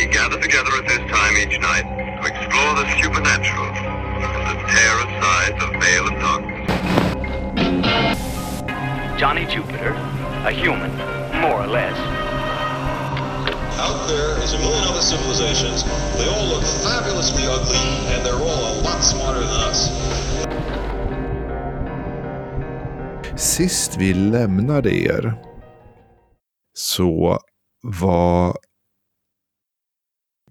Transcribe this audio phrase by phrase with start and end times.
[0.00, 4.94] We gather together at this time each night to explore the supernatural and to tear
[5.04, 6.70] aside the veil of darkness.
[9.20, 9.92] Johnny Jupiter,
[10.46, 10.90] a human,
[11.42, 11.98] more or less.
[13.76, 15.84] Out there is a million other civilizations.
[16.16, 17.76] They all look fabulously ugly,
[18.14, 19.90] and they're all a lot smarter than us.
[23.36, 25.34] Sist vi lämnade er
[26.74, 27.38] så
[27.82, 28.69] var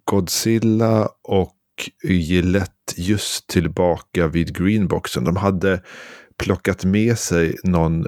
[0.10, 1.56] Godzilla och
[2.04, 5.24] Gillette just tillbaka vid Greenboxen.
[5.24, 5.82] De hade
[6.38, 8.08] plockat med sig någon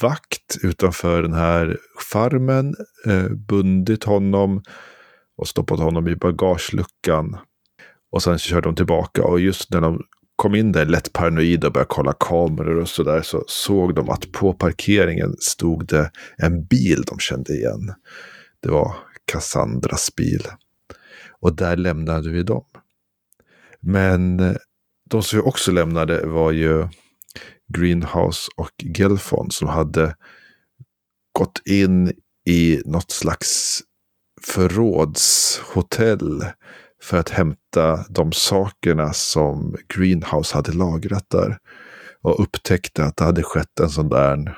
[0.00, 1.78] vakt utanför den här
[2.12, 2.74] farmen,
[3.06, 4.62] eh, bundit honom
[5.36, 7.36] och stoppat honom i bagageluckan.
[8.12, 10.02] Och sen körde de tillbaka och just när de
[10.36, 14.32] kom in där lätt paranoida och började kolla kameror och sådär så såg de att
[14.32, 17.94] på parkeringen stod det en bil de kände igen.
[18.62, 18.94] Det var
[19.32, 20.42] Cassandras bil.
[21.40, 22.64] Och där lämnade vi dem.
[23.80, 24.56] Men eh,
[25.10, 26.88] de som vi också lämnade var ju
[27.74, 30.16] Greenhouse och Gelfond som hade
[31.32, 32.12] gått in
[32.46, 33.80] i något slags
[34.42, 36.44] förrådshotell
[37.02, 41.58] för att hämta de sakerna som Greenhouse hade lagrat där.
[42.22, 44.56] Och upptäckte att det hade skett en sån där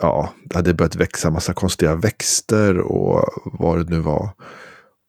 [0.00, 4.30] ja, det hade börjat växa massa konstiga växter och vad det nu var.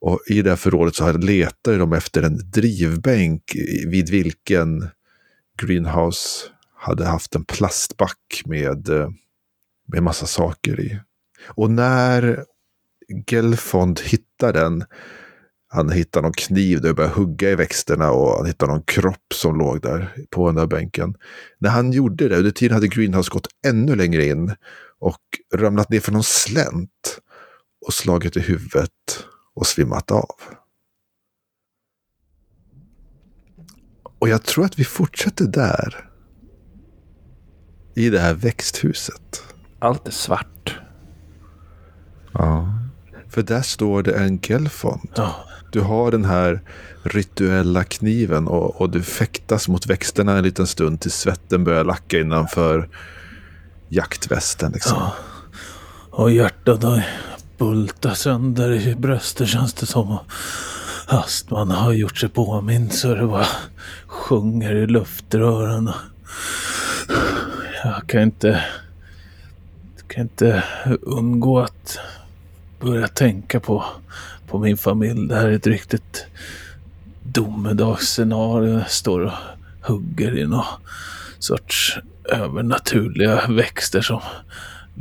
[0.02, 3.44] Och i det här förrådet så letade de efter en drivbänk
[3.88, 4.90] vid vilken
[5.62, 9.10] Greenhouse hade haft en plastback med, eh,
[9.88, 11.00] med massa saker i.
[11.48, 12.46] Och när
[13.28, 14.84] Gelfond hittar den,
[15.68, 19.34] han hittar någon kniv där och börjar hugga i växterna och han hittar någon kropp
[19.34, 21.16] som låg där på den där bänken.
[21.60, 24.56] När han gjorde det, under tiden hade Greenhouse gått ännu längre in
[25.00, 25.22] och
[25.54, 27.20] ramlat ner för någon slänt
[27.86, 28.92] och slagit i huvudet
[29.56, 30.36] och svimmat av.
[34.20, 36.10] Och jag tror att vi fortsätter där.
[37.96, 39.44] I det här växthuset.
[39.80, 40.80] Allt är svart.
[42.34, 42.74] Ja.
[43.30, 45.10] För där står det en gelfond.
[45.16, 45.36] Ja.
[45.72, 46.62] Du har den här
[47.04, 52.20] rituella kniven och, och du fäktas mot växterna en liten stund tills svetten börjar lacka
[52.20, 52.90] innanför
[53.90, 54.72] jaktvästen.
[54.72, 54.98] Liksom.
[54.98, 55.16] Ja.
[56.12, 57.06] Och hjärtat har
[57.62, 60.18] bulta sönder i bröstet känns det som.
[61.08, 63.48] Astman har gjort sig påmind så det bara
[64.08, 65.90] sjunger i luftrören.
[67.84, 68.66] Jag kan inte,
[70.08, 70.64] kan inte
[71.02, 72.00] undgå att
[72.80, 73.84] börja tänka på,
[74.48, 75.28] på min familj.
[75.28, 76.26] Det här är ett riktigt
[77.24, 78.74] domedagsscenario.
[78.74, 79.34] Jag står och
[79.82, 80.66] hugger i någon
[81.40, 84.22] sorts övernaturliga växter som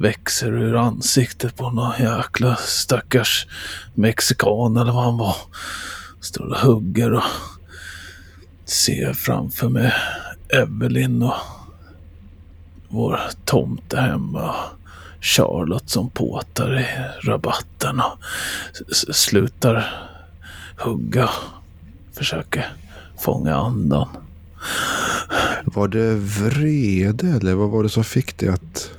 [0.01, 3.47] växer ur ansiktet på någon jäkla stackars
[3.95, 5.37] mexikan eller vad han var.
[6.21, 7.23] Står och hugger och
[8.65, 9.93] ser framför mig
[10.49, 11.35] Evelyn och
[12.89, 14.55] vår tomte hemma.
[15.21, 16.87] Charlotte som påtar i
[17.29, 18.19] rabatten och
[19.15, 20.09] slutar
[20.77, 21.31] hugga.
[22.13, 22.73] Försöker
[23.19, 24.09] fånga andan.
[25.65, 28.91] Var det vrede eller vad var det som fick dig att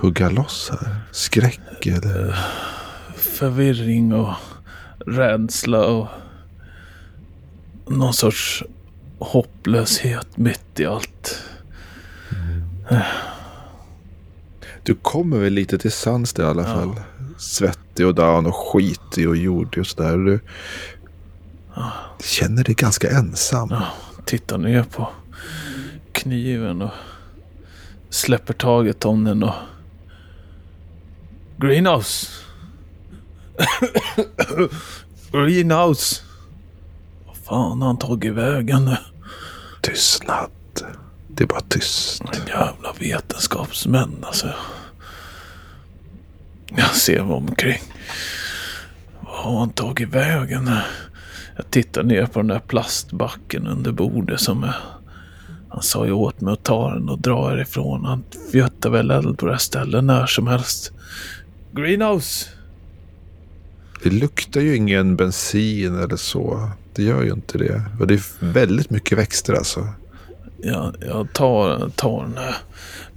[0.00, 0.96] hugga loss här?
[1.10, 2.36] Skräck eller?
[3.16, 4.34] Förvirring och
[5.06, 6.08] rädsla och
[7.86, 8.64] någon sorts
[9.18, 11.42] hopplöshet mitt i allt.
[14.82, 17.00] Du kommer väl lite till sans där i alla fall.
[17.38, 20.16] Svettig och down och skitig och jordig och sådär.
[20.16, 20.40] Du
[22.24, 23.68] känner dig ganska ensam.
[23.70, 23.86] Ja,
[24.24, 25.08] tittar ner på
[26.12, 26.90] kniven och
[28.10, 29.54] släpper taget om den och...
[31.60, 32.26] Greenhouse!
[35.32, 36.22] Greenhouse!
[37.26, 38.96] Vad fan har han tagit vägen nu?
[39.82, 40.50] Tystnad.
[41.28, 42.22] Det är bara tyst.
[42.48, 44.48] Jävla vetenskapsmän alltså.
[46.76, 47.82] Jag ser mig omkring.
[49.20, 50.70] Vad har han tagit vägen?
[51.56, 54.76] Jag tittar ner på den där plastbacken under bordet som är...
[55.68, 58.04] Han sa ju åt mig att ta den och dra härifrån.
[58.04, 60.92] Han fjuttar väl eld på det här stället när som helst.
[61.72, 62.48] Greenhouse!
[64.02, 66.70] Det luktar ju ingen bensin eller så.
[66.94, 67.82] Det gör ju inte det.
[68.00, 69.88] Och det är väldigt mycket växter alltså.
[70.62, 72.56] Jag, jag tar, tar den här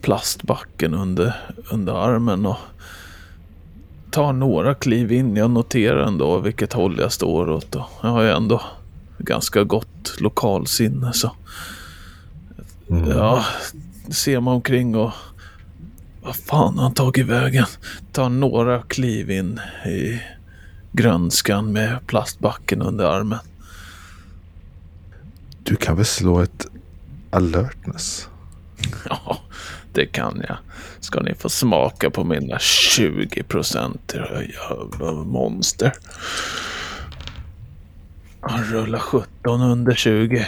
[0.02, 1.34] plastbacken under,
[1.72, 2.58] under armen och
[4.12, 5.36] tar några kliv in.
[5.36, 7.76] Jag noterar ändå vilket håll jag står åt.
[7.76, 8.62] Och jag har ju ändå
[9.18, 11.14] ganska gott lokalsinne.
[11.14, 11.32] Så
[12.88, 13.46] ja,
[14.10, 15.12] ser mig omkring och
[16.22, 17.66] vad fan har han tagit vägen?
[18.12, 20.22] Tar några kliv in i,
[20.92, 23.40] grönskan med plastbacken under armen.
[25.64, 26.68] Du kan väl slå ett
[27.30, 28.28] alertness?
[29.10, 29.42] Ja,
[29.94, 30.58] det kan jag.
[31.00, 35.94] Ska ni få smaka på mina 20 procent, era jävla monster.
[38.42, 40.48] Han rullar 17 under 20.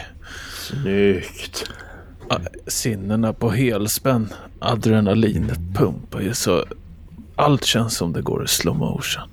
[0.53, 1.71] Snyggt.
[2.27, 4.29] Ah, sinnena på helspänn.
[4.59, 6.65] Adrenalinet pumpar ju så
[7.35, 9.29] allt känns som det går i slow motion.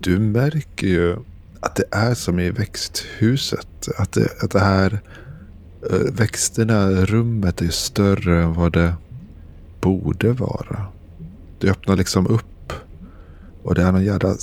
[0.00, 1.16] Du märker ju
[1.60, 3.88] att det är som i växthuset.
[3.98, 5.00] Att det, att det här
[5.90, 8.94] eh, växterna, rummet är större än vad det
[9.80, 10.86] borde vara.
[11.58, 12.46] Du öppnar liksom upp
[13.64, 14.34] och det är någon jävla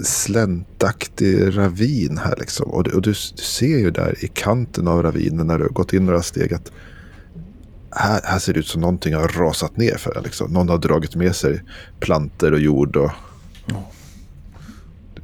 [0.00, 2.70] släntaktig ravin här liksom.
[2.70, 5.70] Och, du, och du, du ser ju där i kanten av ravinen när du har
[5.70, 6.72] gått in några steg att
[7.90, 10.52] här, här ser det ut som någonting har rasat ner för en, liksom.
[10.52, 11.62] Någon har dragit med sig
[12.00, 13.10] planter och jord och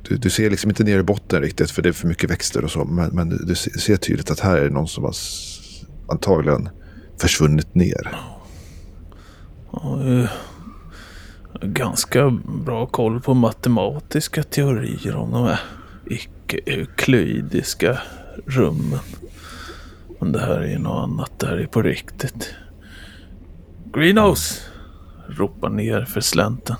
[0.08, 2.64] du, du ser liksom inte ner i botten riktigt för det är för mycket växter
[2.64, 2.84] och så.
[2.84, 5.14] Men, men du ser tydligt att här är det någon som har
[6.08, 6.68] antagligen
[7.20, 8.18] försvunnit ner.
[9.70, 10.30] Och, eh,
[11.60, 12.30] ganska
[12.64, 15.60] bra koll på matematiska teorier om de här
[16.06, 17.98] icke-euklidiska
[18.46, 19.00] rummen.
[20.20, 21.32] Men det här är ju något annat.
[21.38, 22.54] Det här är på riktigt.
[23.92, 24.60] Greenhouse!
[25.28, 26.76] Ropar ner för slänten.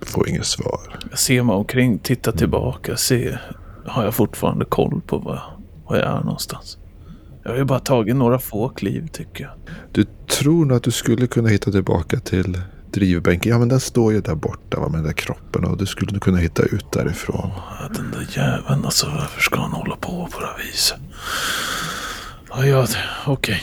[0.00, 0.98] Får inget svar.
[1.10, 3.52] Jag ser mig omkring, tittar tillbaka, ser.
[3.86, 5.42] Har jag fortfarande koll på var,
[5.86, 6.78] var jag är någonstans?
[7.42, 9.52] Jag har ju bara tagit några få kliv tycker jag.
[9.92, 12.60] Du tror nog att du skulle kunna hitta tillbaka till
[13.00, 13.52] drivbänken.
[13.52, 15.64] Ja men den står ju där borta va, med den där kroppen.
[15.64, 17.50] Och du skulle kunna hitta ut därifrån.
[17.54, 20.98] Ja, Den där jäveln alltså, varför ska han hålla på på det här viset?
[22.48, 22.86] Ja, ja
[23.26, 23.60] okej.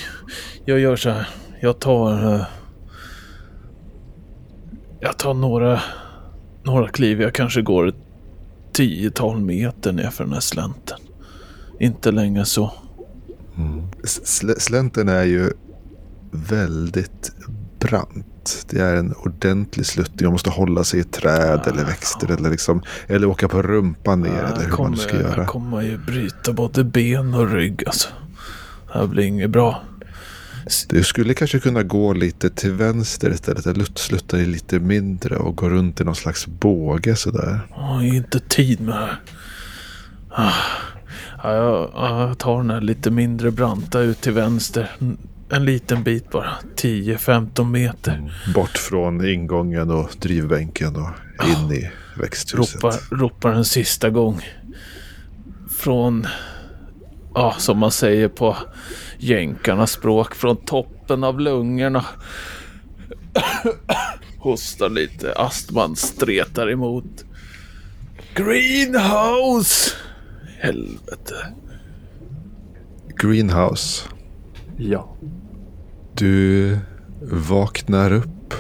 [0.66, 1.30] Jag gör så här.
[1.62, 2.34] Jag tar...
[2.36, 2.42] eh,
[5.00, 5.82] jag tar några,
[6.64, 7.22] några kliv.
[7.22, 7.96] Jag kanske går ett
[8.72, 10.98] tiotal meter ner för den här slänten.
[11.80, 12.74] Inte längre så.
[14.04, 15.52] Sl- slänten är ju
[16.32, 17.32] väldigt
[17.80, 18.26] brant.
[18.70, 20.26] Det är en ordentlig sluttning.
[20.26, 22.32] Man måste hålla sig i träd eller växter.
[22.32, 24.30] Eller, liksom, eller åka på rumpan ner.
[24.30, 25.38] eller hur man nu ska kommer, göra.
[25.38, 28.10] jag kommer ju bryta både ben och rygg alltså.
[28.88, 29.84] Det här blir inget bra.
[30.88, 33.64] Du skulle kanske kunna gå lite till vänster istället.
[33.64, 37.60] Där sluttar är lite mindre och gå runt i någon slags båge sådär.
[37.70, 39.20] Jag har inte tid med det här.
[40.30, 40.52] Ah.
[41.44, 44.92] Ja, jag, ja, jag tar den här lite mindre branta ut till vänster.
[45.54, 46.52] En- En liten bit bara.
[46.76, 48.34] 10-15 meter.
[48.56, 51.10] Bort från ingången och drivbänken och
[51.48, 52.76] in i växthuset.
[52.84, 54.42] Ropar, ropar en sista gång.
[55.80, 56.28] Från,
[57.36, 58.58] ja som man säger på
[59.18, 62.06] jänkarnas språk, från toppen av lungorna.
[64.38, 67.26] Hostar lite, astman stretar emot.
[68.36, 69.92] Greenhouse!
[70.60, 71.36] Helvete.
[73.22, 74.08] Greenhouse.
[74.78, 75.16] Ja.
[76.16, 76.78] Du
[77.32, 78.54] vaknar upp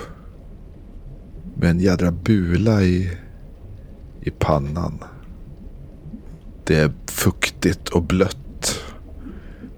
[1.55, 3.17] med en jädra bula i,
[4.21, 5.03] i pannan.
[6.63, 8.83] Det är fuktigt och blött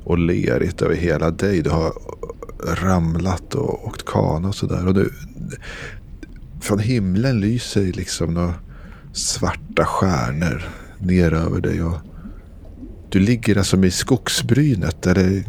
[0.03, 1.61] och lerigt över hela dig.
[1.61, 1.93] Du har
[2.81, 4.87] ramlat och åkt kana och sådär.
[4.87, 5.13] Och du,
[6.61, 8.53] från himlen lyser liksom några
[9.13, 11.83] svarta stjärnor ner över dig.
[11.83, 11.97] Och
[13.09, 15.43] du ligger alltså i skogsbrynet där det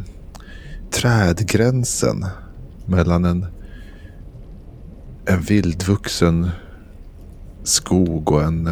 [0.97, 2.27] trädgränsen
[2.87, 3.47] mellan en,
[5.27, 6.51] en vildvuxen
[7.63, 8.67] skog och en,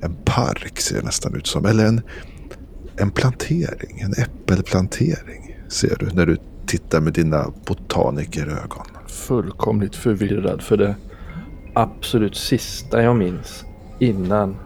[0.00, 1.64] en park ser det nästan ut som.
[1.64, 2.00] Eller en,
[2.96, 8.86] en plantering, en äppelplantering ser du när du tittar med dina botanikerögon.
[9.06, 10.94] Fullkomligt förvirrad för det
[11.74, 13.64] absolut sista jag minns
[13.98, 14.56] innan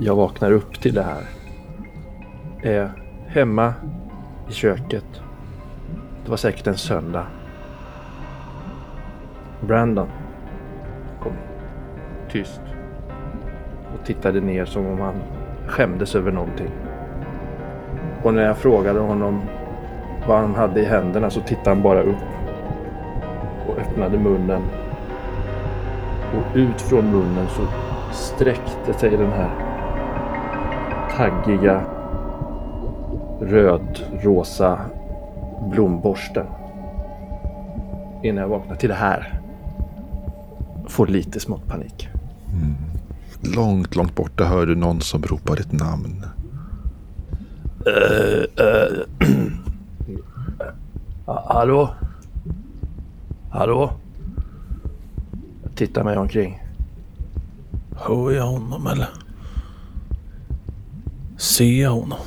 [0.00, 1.24] jag vaknar upp till det här
[2.62, 3.74] är hemma
[4.48, 5.22] i köket.
[6.24, 7.26] Det var säkert en söndag.
[9.60, 10.08] Brandon
[11.22, 11.32] kom.
[12.30, 12.60] Tyst.
[13.94, 15.14] Och tittade ner som om han
[15.66, 16.70] skämdes över någonting.
[18.22, 19.40] Och när jag frågade honom
[20.28, 22.24] vad han hade i händerna så tittade han bara upp
[23.68, 24.62] och öppnade munnen.
[26.34, 27.62] Och ut från munnen så
[28.12, 29.50] sträckte sig den här
[31.16, 31.97] taggiga
[33.48, 34.80] röd-rosa
[35.70, 36.46] blomborsten.
[38.22, 39.40] Innan jag vaknar till det här.
[40.88, 42.08] Får lite smått panik.
[43.40, 46.24] Långt, långt borta hör du någon som ropar ditt namn.
[51.26, 51.94] Ha- Hallå?
[53.50, 53.90] Hallå?
[55.62, 56.62] Jag tittar mig omkring.
[57.96, 59.08] Hör jag honom eller?
[61.36, 62.18] Ser jag honom?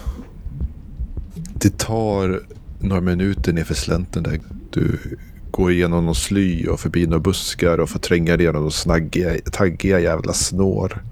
[1.62, 2.42] Det tar
[2.80, 4.40] några minuter nerför slänten där.
[4.70, 4.98] Du
[5.52, 9.34] går igenom någon sly och förbi några buskar och får tränga dig igenom några snaggiga,
[9.52, 11.04] taggiga jävla snår.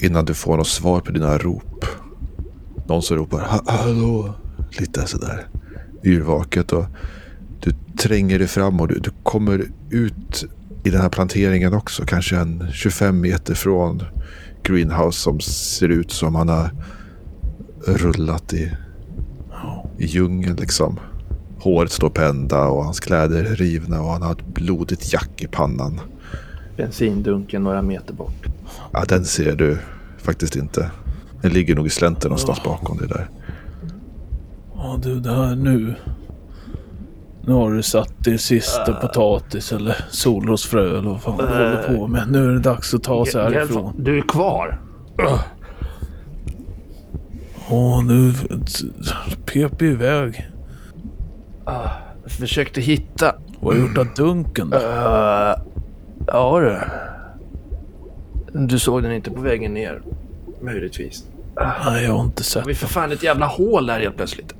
[0.00, 1.84] Innan du får något svar på dina rop.
[2.86, 4.34] Någon som ropar "Ha- hallå.
[4.78, 5.46] Lite sådär
[6.04, 6.84] yrvaket och
[7.60, 10.44] du tränger dig fram och du, du kommer ut
[10.84, 12.04] i den här planteringen också.
[12.06, 14.02] Kanske en 25 meter från
[14.62, 16.70] greenhouse som ser ut som han har
[17.88, 18.72] rullat i,
[19.98, 21.00] i djungeln liksom.
[21.58, 25.42] Håret står på ända och hans kläder är rivna och han har ett blodigt jack
[25.42, 26.00] i pannan.
[26.76, 28.46] Bensindunken några meter bort.
[28.92, 29.78] Ja, den ser du
[30.18, 30.90] faktiskt inte.
[31.42, 33.28] Den ligger nog i slänten någonstans bakom det där.
[34.74, 35.94] Ja du, det här nu.
[37.46, 42.06] Nu har du satt din sista potatis eller solrosfrö eller vad fan du håller på
[42.06, 42.30] med.
[42.30, 43.94] Nu är det dags att ta sig härifrån.
[43.98, 44.80] Du är kvar.
[47.70, 48.32] Åh, nu
[49.46, 50.50] pep vi iväg.
[52.22, 53.34] Jag försökte hitta...
[53.60, 54.76] Vad har du gjort av dunken då?
[54.76, 55.54] Uh,
[56.26, 56.78] ja du.
[58.66, 60.02] Du såg den inte på vägen ner.
[60.62, 61.24] Möjligtvis.
[61.84, 62.64] Nej, jag har inte sett.
[62.64, 64.54] Det var för fan ett jävla hål där helt plötsligt.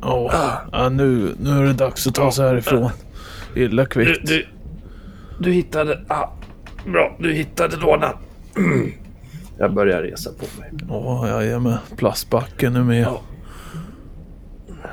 [0.00, 2.90] Ja, nu, nu är det dags att ta sig härifrån.
[3.56, 4.26] Illa Du, kvickt.
[4.26, 4.46] du,
[5.40, 6.04] du hittade...
[6.08, 6.28] Ah,
[6.86, 8.12] bra, du hittade lådan.
[8.56, 8.92] Mm.
[9.58, 10.70] Jag börjar resa på mig.
[10.88, 11.78] Åh, jag är med.
[11.96, 13.02] Plastbacken är med.
[13.02, 13.20] Ja.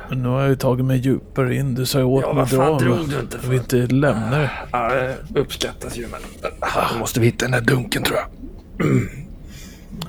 [0.10, 1.76] Men nu har jag ju tagit mig djupare in.
[1.76, 2.80] Du sa ju åt Ja, mig att dra mig.
[2.84, 4.50] drog du inte Jag vill inte lämna dig.
[4.72, 4.94] Ja,
[5.30, 6.22] det uppskattas ju men...
[6.60, 8.28] Ah, Då måste vi hitta den där dunken tror jag.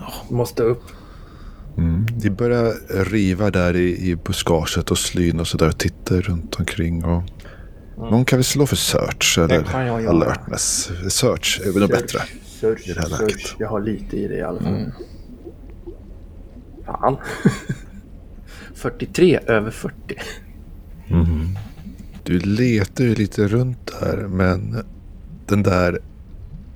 [0.01, 0.83] Ja, måste upp.
[2.23, 7.05] De börjar riva där i, i buskaget och slyn och sådär och tittar runt omkring.
[7.05, 7.23] Och
[7.97, 9.63] Någon kan väl slå för search eller
[10.03, 10.91] Det alertness.
[11.09, 12.19] Search är väl nog bättre.
[12.65, 13.21] Search, i det här search.
[13.21, 13.55] läget.
[13.59, 14.93] Jag har lite i det i alla fall.
[16.87, 17.17] Fan.
[18.75, 19.99] 43 över 40.
[22.23, 24.85] Du letar ju lite runt där men
[25.47, 26.01] den där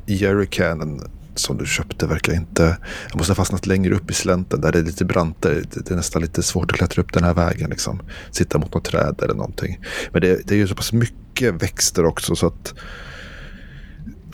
[0.07, 1.01] jerrycanen
[1.35, 2.77] som du köpte verkar inte...
[3.09, 5.55] Jag måste ha fastnat längre upp i slänten där det är lite brantare.
[5.55, 7.71] Det det är nästan lite svårt att klättra upp den här vägen.
[7.71, 8.01] Liksom.
[8.31, 9.81] Sitta mot något träd eller någonting.
[10.13, 12.75] Men det, det är ju så pass mycket växter också så att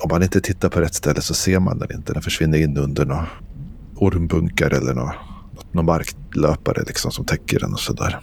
[0.01, 2.13] om man inte tittar på rätt ställe så ser man den inte.
[2.13, 3.27] Den försvinner in under några
[3.97, 5.15] ormbunkar eller några,
[5.73, 8.21] någon marklöpare liksom som täcker den och sådär.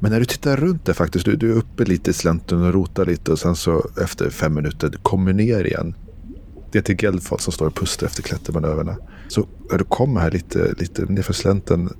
[0.00, 2.72] Men när du tittar runt där faktiskt, du, du är uppe lite i slänten och
[2.74, 5.94] rotar lite och sen så efter fem minuter du kommer ner igen.
[6.72, 8.96] Det är till Gelfald som står och pustar efter klättermanöverna.
[9.28, 11.90] Så när du kommer här lite, lite nerför slänten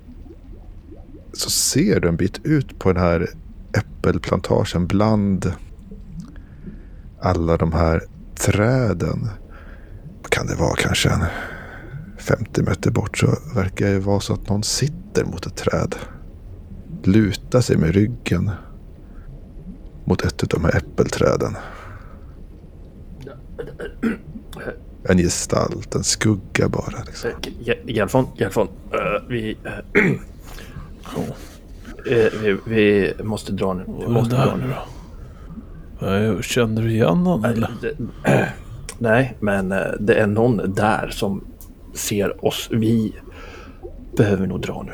[1.33, 3.29] så ser du en bit ut på den här
[3.77, 5.53] äppelplantagen bland
[7.21, 8.01] alla de här
[8.35, 9.29] träden.
[10.29, 11.23] Kan det vara kanske en
[12.17, 15.95] 50 meter bort så verkar det vara så att någon sitter mot ett träd
[17.07, 18.51] luta sig med ryggen
[20.05, 21.55] mot ett av de här äppelträden.
[25.03, 27.03] En gestalt, en skugga bara.
[27.05, 27.31] Liksom.
[27.85, 28.67] Gelfon, Gelfon.
[28.67, 30.03] Uh, vi, eh,
[32.11, 33.13] eh, vi...
[33.17, 33.85] Vi måste dra nu.
[33.99, 34.67] Vi måste dra nu.
[34.67, 34.94] nu då?
[36.41, 37.69] Kände du igen honom eller?
[37.81, 37.97] Det-
[38.99, 41.43] Nej, men eh, det är någon där som
[41.93, 42.69] ser oss.
[42.71, 43.13] Vi
[44.17, 44.91] behöver nog dra nu.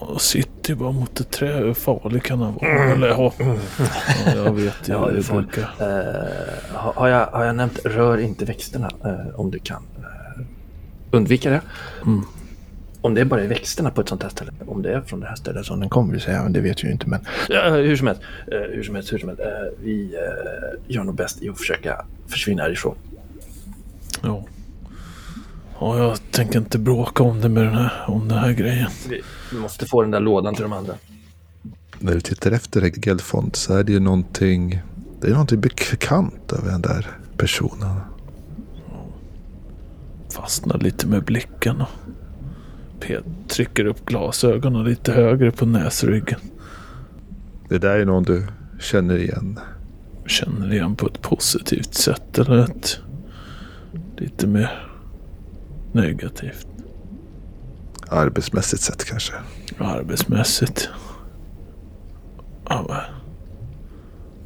[0.00, 1.62] Han sitter ju bara mot ett träd.
[1.64, 2.92] Hur farlig kan han vara?
[2.92, 3.32] Eller ja.
[3.38, 4.92] ja jag vet ju.
[4.92, 5.62] Ja, det du får- brukar.
[5.62, 10.42] Eh, har, jag, har jag nämnt rör inte växterna eh, om du kan eh,
[11.10, 11.60] undvika det?
[13.00, 14.52] Om det är bara är växterna på ett sånt här ställe.
[14.66, 16.88] Om det är från det här stället som den kommer, säga, men det vet jag
[16.88, 17.08] ju inte.
[17.08, 19.42] Men ja, hur som helst, eh, hur som helst, hur som helst.
[19.42, 22.94] Eh, vi eh, gör nog bäst i att försöka försvinna härifrån.
[24.22, 24.44] Ja.
[25.80, 28.90] ja, jag tänker inte bråka om det med den här, om den här grejen.
[29.08, 30.94] Vi, vi måste få den där lådan till de andra.
[31.98, 34.82] När du tittar efter Gelfond så är det ju någonting,
[35.20, 38.00] det är någonting bekant över den där personen.
[40.32, 41.88] Fastnar lite med blicken och
[43.00, 46.40] Pet trycker upp glasögonen lite högre på näsryggen.
[47.68, 48.46] Det där är någon du
[48.80, 49.60] känner igen.
[50.26, 52.98] Känner igen på ett positivt sätt eller ett
[54.16, 54.88] lite mer
[55.92, 56.66] negativt.
[58.08, 59.32] Arbetsmässigt sett kanske.
[59.78, 60.88] Arbetsmässigt.
[62.68, 62.96] Ja, men.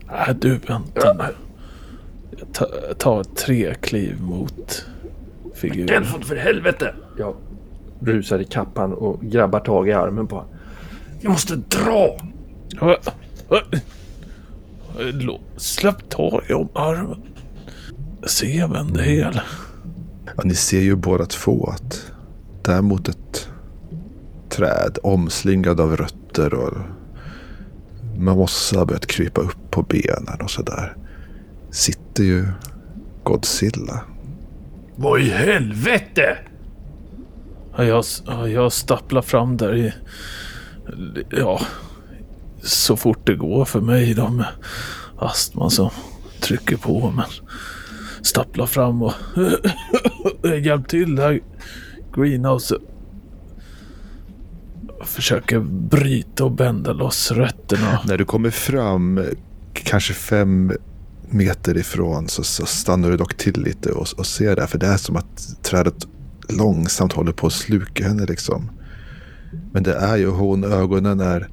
[0.07, 1.25] Nej, du vänta nu.
[2.39, 4.87] Jag tar, jag tar tre kliv mot
[5.55, 5.89] figuren.
[5.89, 6.95] Gelfond, för helvete!
[7.19, 7.35] Jag
[8.05, 10.51] rusar i kappan och grabbar tag i armen på honom.
[11.21, 12.17] Vi måste dra!
[15.57, 17.23] Släpp taget om armen.
[18.27, 19.43] Se vem det är.
[20.37, 22.13] Ja, ni ser ju båda två att
[22.63, 23.49] där mot ett
[24.49, 26.79] träd omslingad av rötter och
[28.17, 30.97] mossa har börjat krypa upp på benen och sådär.
[31.71, 32.47] Sitter ju
[33.23, 34.01] Godzilla.
[34.97, 36.39] Vad i helvete?
[37.77, 38.05] Jag,
[38.49, 39.93] jag stapplar fram där i...
[41.31, 41.61] Ja,
[42.63, 44.47] så fort det går för mig då med
[45.19, 45.91] astman som
[46.41, 47.11] trycker på.
[47.11, 47.25] Men
[48.23, 49.13] stapplar fram och...
[50.63, 51.41] Hjälp till här.
[52.15, 52.79] Greenhouse.
[55.05, 58.01] Försöker bryta och bända loss rötterna.
[58.05, 59.25] När du kommer fram,
[59.73, 60.73] kanske fem
[61.31, 64.67] meter ifrån, så, så stannar du dock till lite och, och ser där.
[64.67, 66.07] För det är som att trädet
[66.49, 68.71] långsamt håller på att sluka henne liksom.
[69.73, 71.49] Men det är ju hon, ögonen är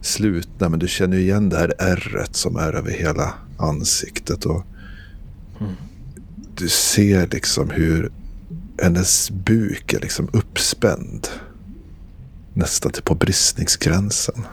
[0.00, 4.44] slutna men du känner ju igen det här ärret som är över hela ansiktet.
[4.44, 4.64] Och
[6.54, 8.12] Du ser liksom hur
[8.82, 11.28] hennes buk är liksom uppspänd.
[12.54, 14.46] Nästan till på bristningsgränsen.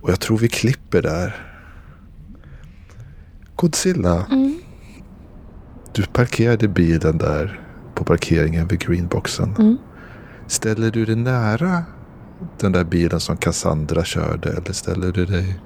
[0.00, 1.52] Och jag tror vi klipper där.
[3.56, 4.26] Godzilla.
[5.94, 7.60] Du parkerade bilen där
[7.94, 9.78] på parkeringen vid greenboxen.
[10.46, 11.82] Ställer du dig nära
[12.58, 15.60] den där bilen som Cassandra körde eller ställer du dig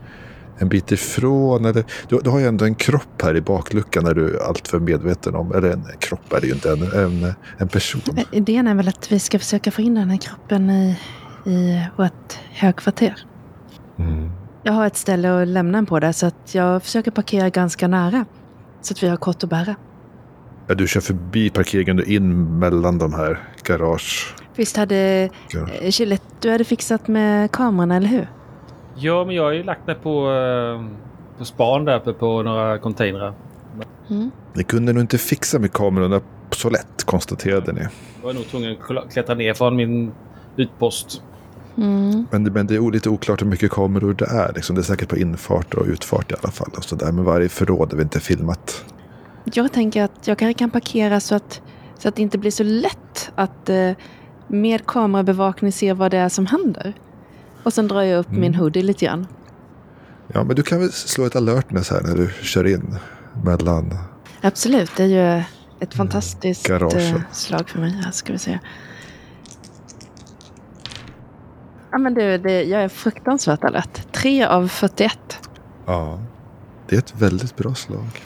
[0.58, 1.64] en bit ifrån?
[1.64, 5.34] Eller, du, du har ju ändå en kropp här i bakluckan är du alltför medveten
[5.34, 5.52] om.
[5.52, 8.02] Eller en kropp är det ju inte, en, en, en person.
[8.32, 10.98] Idén är väl att vi ska försöka få in den här kroppen i,
[11.44, 13.14] i vårt högkvarter.
[13.98, 14.30] Mm.
[14.62, 17.88] Jag har ett ställe att lämna den på där så att jag försöker parkera ganska
[17.88, 18.24] nära.
[18.82, 19.74] Så att vi har kort att bära.
[20.66, 24.34] Ja, du kör förbi parkeringen och in mellan de här garage...
[24.56, 25.60] Visst hade Ja.
[25.80, 28.28] eh, Gillette, du hade fixat med kamerorna, eller hur?
[28.94, 30.86] Ja, men jag har ju lagt mig på, eh,
[31.38, 33.34] på span där uppe på några containrar.
[34.54, 36.20] Ni kunde nog inte fixa med kamerorna
[36.50, 37.80] så lätt konstaterade ni.
[37.80, 40.12] Jag var nog tvungen att klättra ner från min
[40.56, 41.22] utpost.
[41.76, 42.26] Mm.
[42.30, 44.52] Men, det- men det är lite oklart hur mycket kameror det är.
[44.54, 44.76] Liksom.
[44.76, 46.70] Det är säkert på infart och utfart i alla fall.
[46.76, 47.12] Och så där.
[47.12, 48.84] Men varje förråd är väl inte filmat.
[49.52, 51.60] Jag tänker att jag kanske kan parkera så att,
[51.98, 53.90] så att det inte blir så lätt att eh,
[54.48, 56.94] med kamerabevakning se vad det är som händer.
[57.62, 59.26] Och sen drar jag upp min hoodie lite grann.
[60.32, 62.96] Ja, men du kan väl slå ett alertness här när du kör in
[63.44, 63.98] mellan...
[64.40, 65.42] Absolut, det är ju
[65.80, 67.14] ett fantastiskt Garaget.
[67.14, 67.90] eh, slag för mig.
[68.04, 68.58] Här ska vi se.
[71.90, 74.12] Ja, men du, det, jag är fruktansvärt alert.
[74.12, 75.18] 3 av 41.
[75.86, 76.20] Ja.
[76.88, 78.22] Det är ett väldigt bra slag.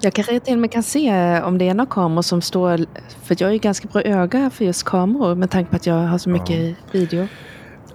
[0.00, 2.78] Jag kanske till och med kan se eh, om det är några kameror som står...
[3.22, 5.94] För jag är ju ganska bra öga för just kameror med tanke på att jag
[5.94, 6.74] har så mycket Ja.
[6.92, 7.28] video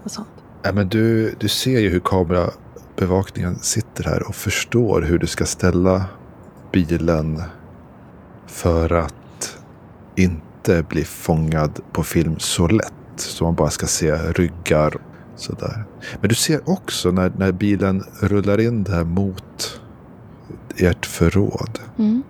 [0.04, 0.28] och sånt.
[0.64, 5.46] Ja, men du, du ser ju hur kamerabevakningen sitter här och förstår hur du ska
[5.46, 6.06] ställa
[6.72, 7.42] bilen
[8.48, 9.58] för att
[10.16, 12.94] inte bli fångad på film så lätt.
[13.16, 14.94] Så man bara ska se ryggar
[15.36, 15.84] sådär.
[16.20, 19.80] Men du ser också när, när bilen rullar in där mot
[20.78, 22.24] ert förråd Mm.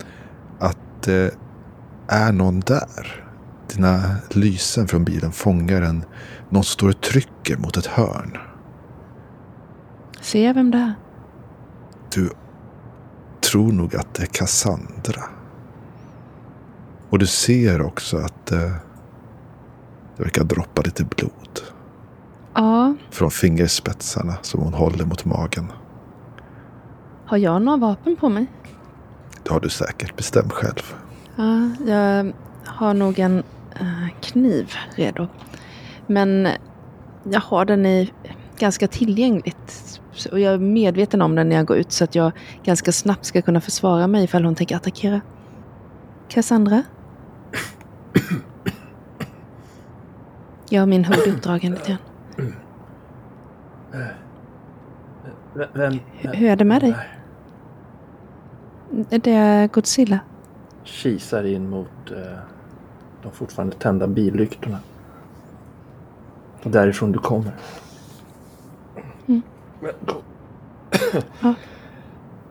[0.59, 1.35] att det
[2.07, 3.25] är någon där.
[3.73, 6.05] Dina lysen från bilen fångar en,
[6.49, 8.37] någon står och trycker mot ett hörn.
[10.21, 10.93] Ser jag vem det är?
[12.15, 12.29] Du
[13.41, 15.23] tror nog att det är Cassandra.
[17.09, 18.59] Och du ser också att eh,
[20.17, 21.59] det verkar droppa lite blod
[22.53, 25.71] Ja, från fingerspetsarna som hon håller mot magen.
[27.25, 28.45] Har jag några vapen på mig?
[29.43, 30.95] Det har du säkert bestämt själv.
[31.35, 32.33] Ja, jag
[32.65, 33.43] har nog en
[33.79, 35.27] eh, kniv redo.
[36.07, 36.47] Men
[37.23, 38.13] jag har den i
[38.57, 39.99] ganska tillgängligt.
[40.31, 42.31] Och jag är medveten om den när jag går ut så att jag
[42.63, 45.21] ganska snabbt ska kunna försvara mig ifall hon tänker attackera.
[46.27, 46.83] Cassandra?
[50.69, 52.53] Jag har min hud uppdragen lite grann.
[55.53, 55.99] Vem?
[56.21, 56.95] Hur är det med dig?
[59.09, 60.19] Det är Godzilla.
[60.83, 62.39] Kisar in mot eh,
[63.23, 64.79] de fortfarande tända billyktorna.
[66.63, 67.51] Därifrån du kommer.
[69.27, 69.41] Mm.
[69.79, 69.91] Men
[71.41, 71.53] Ja.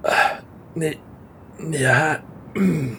[0.75, 0.99] Ni,
[1.59, 2.21] ni är här.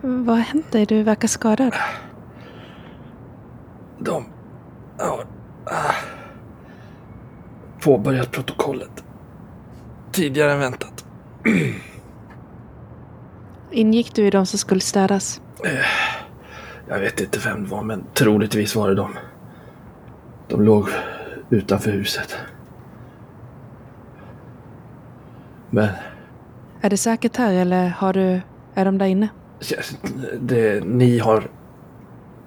[0.00, 0.86] Vad har hänt dig?
[0.86, 1.74] Du verkar skadad.
[3.98, 4.24] De
[4.98, 5.26] har
[5.64, 5.94] ah,
[7.84, 9.04] påbörjat protokollet.
[10.12, 11.04] Tidigare än väntat.
[13.70, 15.40] Ingick du i de som skulle städas?
[16.88, 19.16] Jag vet inte vem det var, men troligtvis var det de.
[20.48, 20.88] De låg
[21.50, 22.36] utanför huset.
[25.70, 25.88] Men
[26.80, 28.40] Är det säkert här eller har du,
[28.74, 29.28] är de där inne?
[30.40, 31.50] Det, ni har...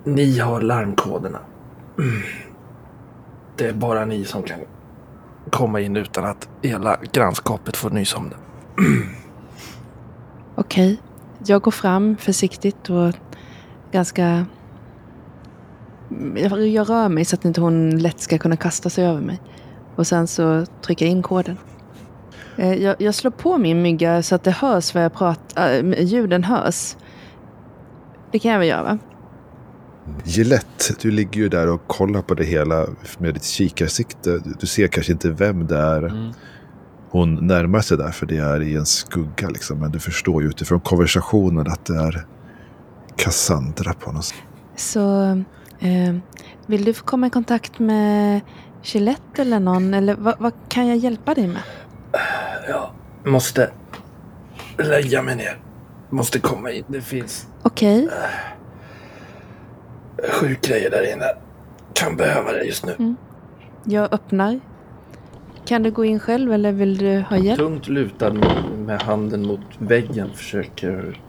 [0.04, 1.40] Ni har larmkoderna.
[1.98, 2.22] Mm.
[3.56, 4.60] Det är bara ni som kan
[5.56, 8.36] komma in utan att hela grannskapet får nys om det.
[10.56, 11.02] Okej.
[11.46, 13.14] Jag går fram försiktigt och
[13.92, 14.46] ganska...
[16.36, 19.42] Jag jag rör mig så att inte hon lätt ska kunna kasta sig över mig.
[19.96, 21.58] Och sen så trycker jag in koden.
[22.58, 26.04] Eh, jag, jag slår på min mygga så att det hörs vad jag pratar, äh,
[26.04, 26.96] ljuden hörs.
[28.32, 28.98] Det kan jag väl göra va?
[30.24, 32.86] Gillette, du ligger ju där och kollar på det hela
[33.18, 34.40] med ditt kikarsikte.
[34.60, 36.34] Du- ser kanske inte vem det är Mm.
[37.10, 39.80] hon närmar sig där, för det är i en skugga liksom.
[39.80, 42.26] Men du förstår ju utifrån konversationen att det är
[43.16, 44.38] Cassandra på något sätt.
[44.76, 45.26] Så
[45.80, 46.16] eh,
[46.66, 48.42] vill du få komma i kontakt med
[48.84, 49.94] Gillette eller någon?
[49.94, 51.62] Eller vad, vad kan jag hjälpa dig med?
[52.70, 52.90] Jag
[53.32, 53.72] måste
[54.78, 55.60] lägga mig ner.
[56.10, 56.84] Måste komma in.
[56.88, 58.10] Det finns Okej,
[60.32, 61.26] sju grejer där inne.
[61.94, 63.16] Kan behöva det just nu.
[63.84, 64.60] jag öppnar.
[65.66, 67.60] Kan du gå in själv eller vill du ha hjälp?
[67.60, 68.34] Tungt lutad
[68.78, 71.22] med handen mot väggen försöker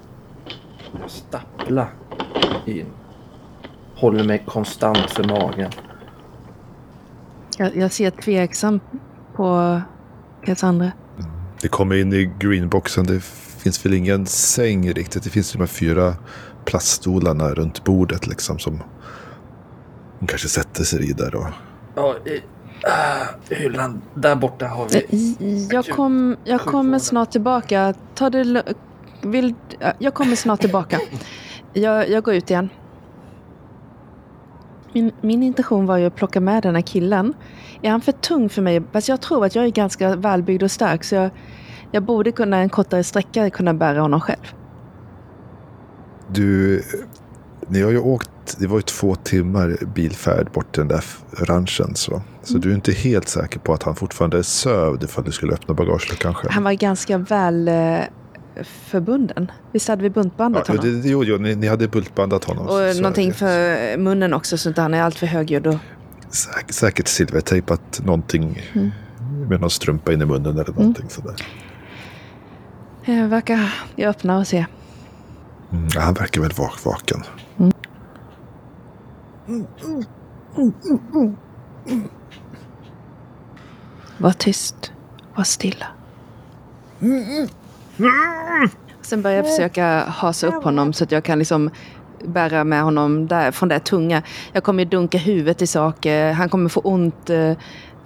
[1.06, 1.88] stappla
[2.66, 2.86] in.
[3.94, 5.70] Håller mig konstant för magen.
[7.58, 8.80] Jag, jag ser tveksam
[9.34, 9.80] på
[10.44, 10.92] Cassandra.
[11.62, 13.06] Det kommer in i greenboxen.
[13.06, 13.22] Det
[13.58, 15.24] finns väl ingen säng riktigt.
[15.24, 16.14] Det finns de här fyra
[16.66, 18.82] plaststolarna runt bordet liksom som
[20.18, 21.34] hon kanske sätter sig i där.
[21.34, 21.46] Och...
[21.94, 22.42] Ja, i
[22.84, 24.98] ah, hyllan där borta har vi.
[24.98, 27.94] I- Jag, kom, jag kommer snart tillbaka.
[28.14, 28.64] Ta det
[29.22, 29.54] vill,
[29.98, 31.00] Jag kommer snart tillbaka.
[31.72, 32.68] Jag, jag går ut igen.
[34.92, 37.34] Min, min intention var ju att plocka med den här killen.
[37.82, 38.82] Är han för tung för mig?
[38.92, 41.04] Fast jag tror att jag är ganska välbyggd och stark.
[41.04, 41.30] Så jag,
[41.90, 44.54] jag borde kunna en kortare sträcka kunna bära honom själv.
[46.32, 46.82] Du,
[47.68, 51.04] ni har ju åkt, det var ju två timmar bilfärd bort till den där
[51.46, 51.94] ranchen.
[51.94, 55.32] Så, så du är inte helt säker på att han fortfarande är sövd ifall du
[55.32, 56.52] skulle öppna bagageluckan själv.
[56.52, 57.98] Han var ganska väl eh,
[58.64, 59.50] förbunden.
[59.72, 61.00] Visst hade vi buntbandat Ja, honom?
[61.02, 62.66] det, jo, jo, ni, ni hade bultbandat honom.
[62.66, 65.66] Och så- någonting för munnen också så att han är alltför högljudd.
[65.66, 65.76] Och...
[66.30, 68.90] Säkert, säkert silvertejpat någonting Mm.
[69.48, 71.34] med någon strumpa in i munnen eller någonting sådär.
[73.04, 73.74] Jag verkar...
[73.96, 74.66] Jag öppnar och ser.
[75.72, 77.22] Mm, han verkar väl vak vaken.
[84.18, 84.92] Var tyst.
[85.34, 85.86] Var stilla.
[89.02, 91.70] Sen börjar jag försöka hasa upp honom så att jag kan liksom
[92.24, 94.22] bära med honom där, från det tunga.
[94.52, 96.32] Jag kommer ju dunka huvudet i saker.
[96.32, 97.30] Han kommer få ont.
[97.30, 97.52] eh,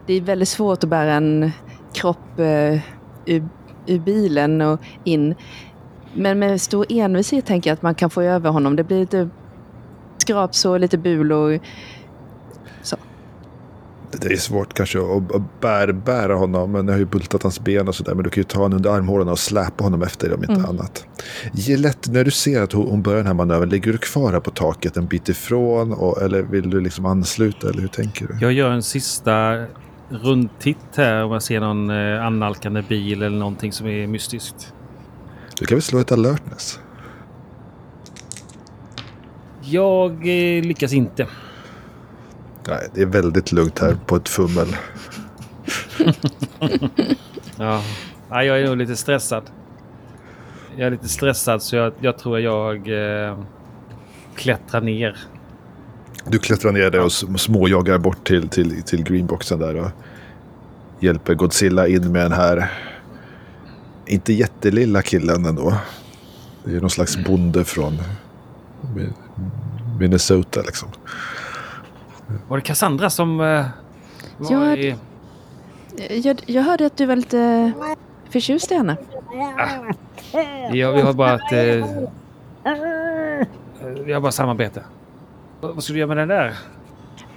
[0.06, 1.50] Det är väldigt svårt att bära en
[1.94, 2.80] kropp eh,
[3.26, 3.48] ur,
[3.86, 5.34] ur bilen och in.
[6.14, 8.76] Men med stor envishet tänker jag att man kan få över honom.
[8.76, 9.28] Det blir lite
[10.18, 11.60] skrapsår, lite bulor.
[14.12, 16.72] Det är svårt kanske att, bär, bära honom.
[16.72, 18.14] Men jag har ju bultat hans ben och sådär.
[18.14, 20.68] Men du kan ju ta honom under armhålorna och släpa honom efter dig om inte
[20.68, 21.06] annat.
[21.52, 23.68] Gillette, när du ser att hon, hon börjar den här manövern.
[23.68, 25.92] Ligger du kvar här på taket en bit ifrån?
[25.92, 27.68] Och, eller vill du liksom ansluta?
[27.68, 28.36] Eller hur tänker du?
[28.40, 29.66] Jag gör en sista
[30.08, 34.74] rundtitt här om jag ser någon eh, annalkande bil eller någonting som är mystiskt.
[35.60, 36.80] Du kan väl slå ett alertness?
[39.62, 41.26] Jag eh, lyckas inte.
[42.68, 44.76] Nej, det är väldigt lugnt här på ett fummel.
[47.58, 47.82] Ja.
[48.30, 49.50] Nej, jag är nog lite stressad.
[50.76, 52.76] Jag är lite stressad så jag, jag tror jag
[53.28, 53.38] eh,
[54.34, 55.16] klättrar ner.
[56.26, 59.90] Du klättrar ner där och sm- småjoggar bort till, till, till greenboxen där och
[61.00, 62.70] hjälper Godzilla in med den här
[64.10, 65.74] inte jättelilla killen ändå.
[66.64, 67.98] Det är någon slags bonde från
[68.94, 69.12] Mi-
[69.98, 70.88] Minnesota liksom.
[72.48, 73.64] Var det Cassandra som eh,
[74.38, 74.96] var Ja, i...
[76.10, 77.72] Jag, jag hörde att du var lite
[78.30, 78.96] förtjust i henne.
[80.72, 81.52] Ja, vi har bara ett...
[81.52, 81.86] Eh,
[84.04, 84.82] vi har bara samarbete.
[85.60, 86.54] Vad ska du göra med den där?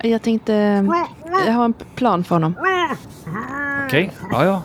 [0.01, 0.53] Jag tänkte...
[1.45, 2.55] Jag har en plan för honom.
[3.87, 4.61] Okej, ja ja.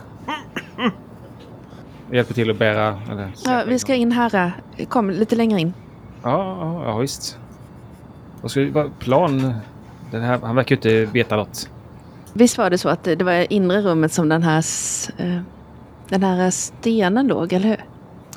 [2.11, 2.99] Hjälper till att bära...
[3.11, 4.53] Eller, Ja, vi ska in här.
[4.89, 5.73] Kom lite längre in.
[6.23, 7.37] Ja, ja, ja visst.
[8.41, 9.53] Vad ska vad plan?
[10.11, 11.69] Den här, han verkar ju inte veta något.
[12.33, 14.63] Visst var det så att det var i inre rummet som den här,
[15.17, 15.39] eh,
[16.09, 17.85] den här stenen låg, eller hur?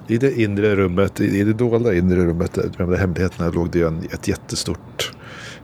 [0.06, 3.78] I det inre rummet, i det dolda inre rummet, där de där hemligheterna, låg det
[3.78, 5.12] ju en, ett jättestort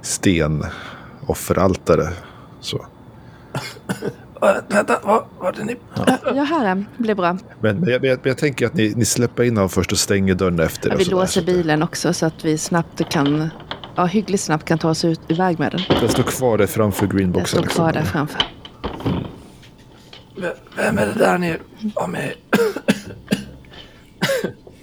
[0.01, 2.09] stenofferaltare.
[2.61, 2.87] Så.
[4.43, 5.77] Äh, vänta, vad var det ni...
[6.37, 6.87] Jag hör den.
[6.97, 7.33] blir bra.
[7.61, 9.93] Men, men, jag, men jag, men jag tänker att ni, ni släpper in honom först
[9.93, 10.91] och stänger dörren efter.
[10.91, 13.51] Ja, vi låser det- bilen också så att vi snabbt kan,
[13.97, 15.81] ja hyggligt snabbt kan ta oss ut iväg med den.
[16.01, 17.47] Den står kvar där framför Den greenboxen.
[17.49, 17.77] står liksom.
[17.85, 18.43] kvar där framför.
[20.77, 21.57] Vem är det där ni
[21.95, 22.33] har med?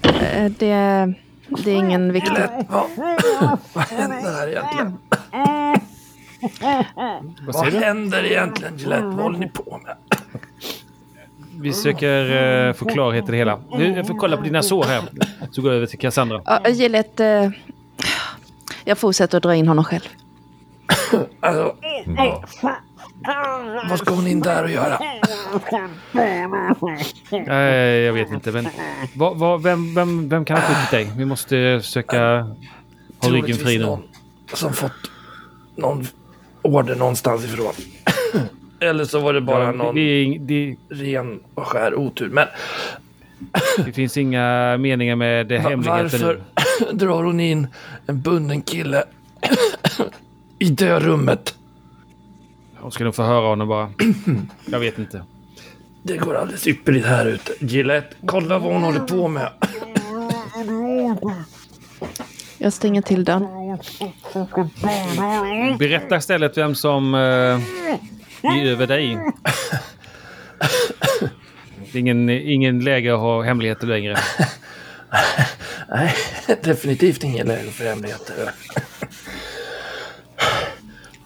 [0.04, 1.14] Eh, Det,
[1.64, 2.38] det är ingen viktig...
[2.70, 4.98] Vad, vad händer här egentligen?
[7.46, 9.06] Vad Vad händer egentligen Gillette?
[9.06, 9.96] Vad håller ni på med?
[11.60, 13.60] Vi söker uh, få klarhet i det hela.
[13.72, 15.04] Nu, Jag får kolla på dina sår här.
[15.52, 16.42] Så går jag över till Cassandra.
[16.46, 17.50] Ja, Gillette, eh,
[18.86, 20.02] jag fortsätter att dra in honom själv.
[21.40, 21.76] Alltså,
[23.90, 25.00] vad ska hon in där och göra?
[27.32, 28.52] Nej, jag vet inte.
[28.52, 28.68] Men
[29.16, 31.12] vad, vad, vem, vem, vem kan ha skjutit dig?
[31.18, 32.20] Vi måste försöka
[33.20, 33.86] ha ryggen fri nu.
[33.86, 34.04] någon
[34.54, 34.92] som fått
[35.76, 36.08] någon
[36.66, 37.74] order någonstans ifrån.
[38.80, 42.30] Eller så var det bara Ja, någon det, det, ren och skär otur.
[42.30, 42.48] Men
[43.86, 46.42] det finns inga meningar med va- hemligheter varför
[46.92, 46.92] nu.
[46.98, 47.68] drar hon in
[48.08, 49.04] en bunden kille
[50.60, 51.56] i det rummet?
[52.80, 53.90] Hon ska nog få höra honom bara.
[54.66, 55.24] Jag vet inte.
[56.04, 57.54] Det går alldeles ypperligt här ute.
[57.66, 59.50] Gillette, kolla vad hon håller på med.
[62.58, 63.44] Jag stänger till dörren.
[65.80, 67.62] Berätta istället vem som uh,
[68.42, 69.18] är över dig.
[71.92, 74.16] Det är ingen, ingen läge att ha hemligheter längre.
[75.90, 76.14] Nej,
[76.64, 78.52] definitivt ingen läge för hemligheter.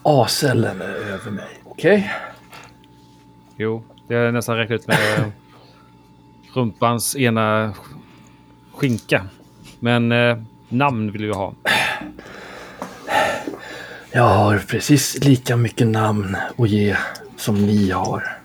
[0.02, 1.60] A-cellen är över mig.
[1.64, 2.12] Okej?
[3.56, 5.32] Jo, det har jag nästan räknat ut med
[6.54, 7.74] rumpans ena
[8.74, 9.26] skinka.
[9.80, 11.54] Men eh, namn vill vi ha.
[14.12, 16.96] Jag har precis lika mycket namn att ge
[17.36, 18.38] som ni har.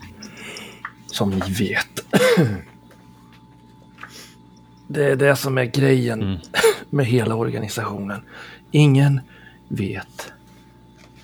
[1.07, 2.05] Som ni vet.
[4.87, 6.39] Det är det som är grejen
[6.89, 8.21] med hela organisationen.
[8.71, 9.21] Ingen
[9.67, 10.33] vet.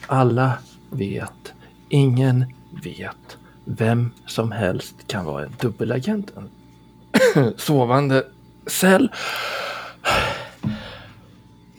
[0.08, 0.58] Alla
[0.90, 1.54] vet.
[1.90, 3.38] Ingen vet.
[3.66, 6.32] Vem som helst kan vara en dubbelagent.
[6.36, 8.26] En sovande
[8.68, 9.12] cell.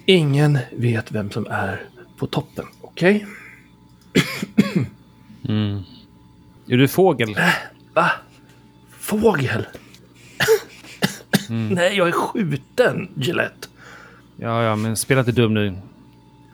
[0.06, 1.91] Ingen vet vem som är
[2.22, 2.64] på toppen.
[2.80, 3.26] Okej?
[6.68, 7.36] Är du fågel?
[7.94, 8.10] Va?
[8.90, 9.66] Fågel?
[11.48, 13.68] Nej, jag är skjuten, Gillette.
[14.36, 15.76] Ja, ja, men spela inte dum nu.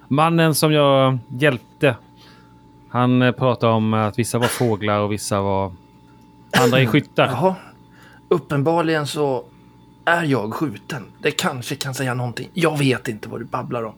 [0.08, 1.96] Mannen som jag hjälpte.
[2.88, 5.72] Han eh, pratade om att vissa var fåglar och vissa var...
[6.62, 7.26] Andra är skyttar.
[7.26, 7.54] Jaha.
[8.28, 9.44] Uppenbarligen så
[10.04, 11.04] är jag skjuten.
[11.22, 12.48] Det kanske kan säga någonting.
[12.54, 13.94] Jag vet inte vad du babblar om.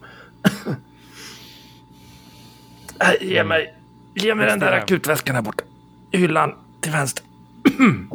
[3.00, 3.74] Äh, ge mig,
[4.14, 5.64] ge mig den där akutväskan här borta.
[6.12, 7.24] Hyllan till vänster.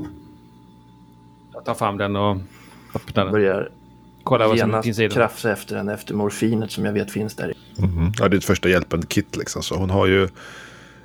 [1.54, 2.38] Jag tar fram den och
[2.96, 3.32] öppnar den.
[3.34, 3.70] Börjar
[4.24, 5.12] Kolla vad som genast finns i den.
[5.12, 7.52] krafsa efter den efter morfinet som jag vet finns där.
[7.52, 7.82] i.
[7.82, 8.12] Mhm.
[8.20, 9.64] Ja, det är ett första hjälpen-kit liksom.
[9.64, 10.28] Så hon har ju...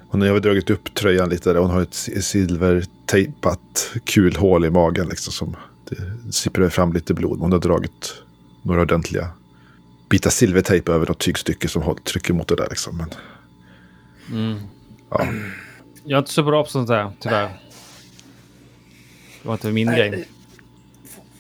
[0.09, 1.61] Hon har dragit upp tröjan lite där.
[1.61, 5.33] Hon har ett si- silvertejpat kulhål i magen liksom.
[5.33, 5.57] Som
[5.89, 7.39] det sipprar fram lite blod.
[7.41, 8.23] Hon har dragit
[8.63, 9.29] några ordentliga
[10.09, 12.97] bitar silvertejp över något tygstycke som håll- trycker mot det där liksom.
[12.97, 13.11] Men,
[15.11, 15.27] ja.
[16.05, 17.49] Jag är inte så bra på sånt där, tyvärr.
[19.43, 20.29] Det var inte min grej.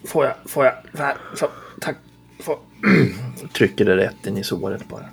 [0.05, 1.49] Får jag, får jag, här, så,
[1.81, 1.97] tack.
[2.41, 2.59] Får.
[3.53, 5.09] Trycker det rätt in i såret bara.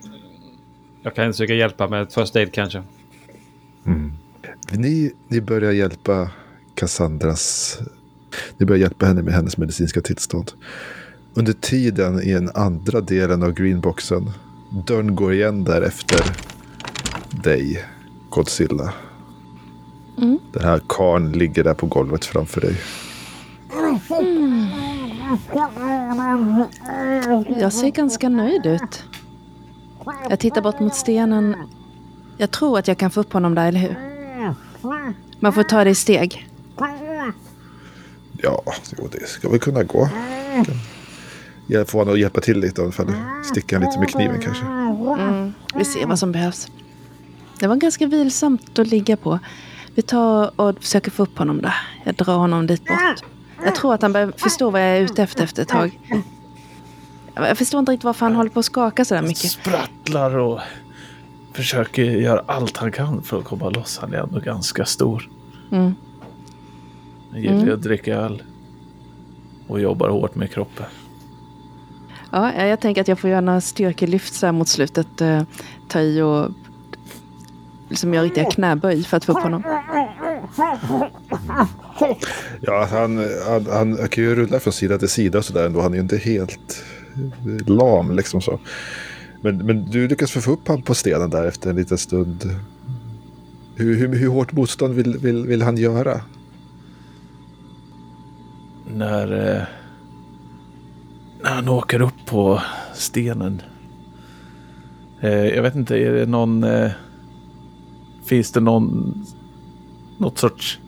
[1.04, 2.84] Jag kan försöka hjälpa med ett first aid kanske.
[4.72, 6.32] Ni, ni börjar hjälpa
[6.76, 7.78] Cassandras...
[8.58, 10.52] Ni börjar hjälpa henne med hennes medicinska tillstånd.
[11.34, 14.32] Under tiden i den andra delen av greenboxen.
[14.88, 16.20] Dörren går igen där efter
[17.44, 17.86] dig,
[18.30, 18.94] Godzilla.
[20.54, 22.76] Den här karn ligger där på golvet framför dig.
[27.60, 29.04] Jag ser ganska nöjd ut.
[30.30, 31.56] Jag tittar bort mot stenen.
[32.38, 33.96] Jag tror att jag kan få upp honom där, eller hur?
[35.40, 36.50] Man får ta det i steg.
[38.42, 38.64] Ja,
[39.12, 40.10] det ska väl kunna gå.
[41.68, 42.92] Jag får honom att hjälpa till lite.
[43.44, 44.66] Sticker han lite med kniven kanske.
[45.76, 46.68] Vi ser vad som behövs.
[47.60, 49.40] Det var ganska vilsamt att ligga på.
[49.96, 51.74] Vi tar och försöker få upp honom där.
[52.04, 53.24] Jag drar honom dit bort.
[53.66, 56.00] Jag tror att han börjar förstå vad jag är ute efter efter ett tag.
[57.36, 59.52] Jag förstår inte riktigt varför han håller på att skaka sådär mycket.
[59.52, 60.60] Sprattlar och
[61.54, 63.98] försöker göra allt han kan för att komma loss.
[64.02, 65.30] Han är ändå ganska stor.
[65.72, 65.96] Mm.
[67.32, 68.44] Han gillar ju att dricka öl.
[69.68, 70.86] Och jobbar hårt med kroppen.
[72.32, 75.22] Ja, jag tänker att jag får göra några styrkelyft så här mot slutet.
[75.22, 75.42] eh,
[75.88, 76.52] Ta i och
[77.90, 79.64] liksom göra riktiga knäböj för att få upp honom.
[82.62, 85.82] Ja, han, han, han kan ju rulla från sida till sida sådär ändå.
[85.82, 86.84] Han är ju inte helt
[87.66, 88.60] lam liksom så.
[89.42, 92.56] Men, men du lyckas få upp honom på stenen där efter en liten stund.
[93.76, 96.22] Hur, hur, hur hårt motstånd vill, vill, vill han göra?
[98.94, 99.64] När, eh,
[101.44, 102.62] när han åker upp på
[102.94, 103.62] stenen.
[105.22, 106.64] Eh, jag vet inte, är det någon...
[108.28, 109.14] Finns det någon...
[110.18, 110.80] Något sorts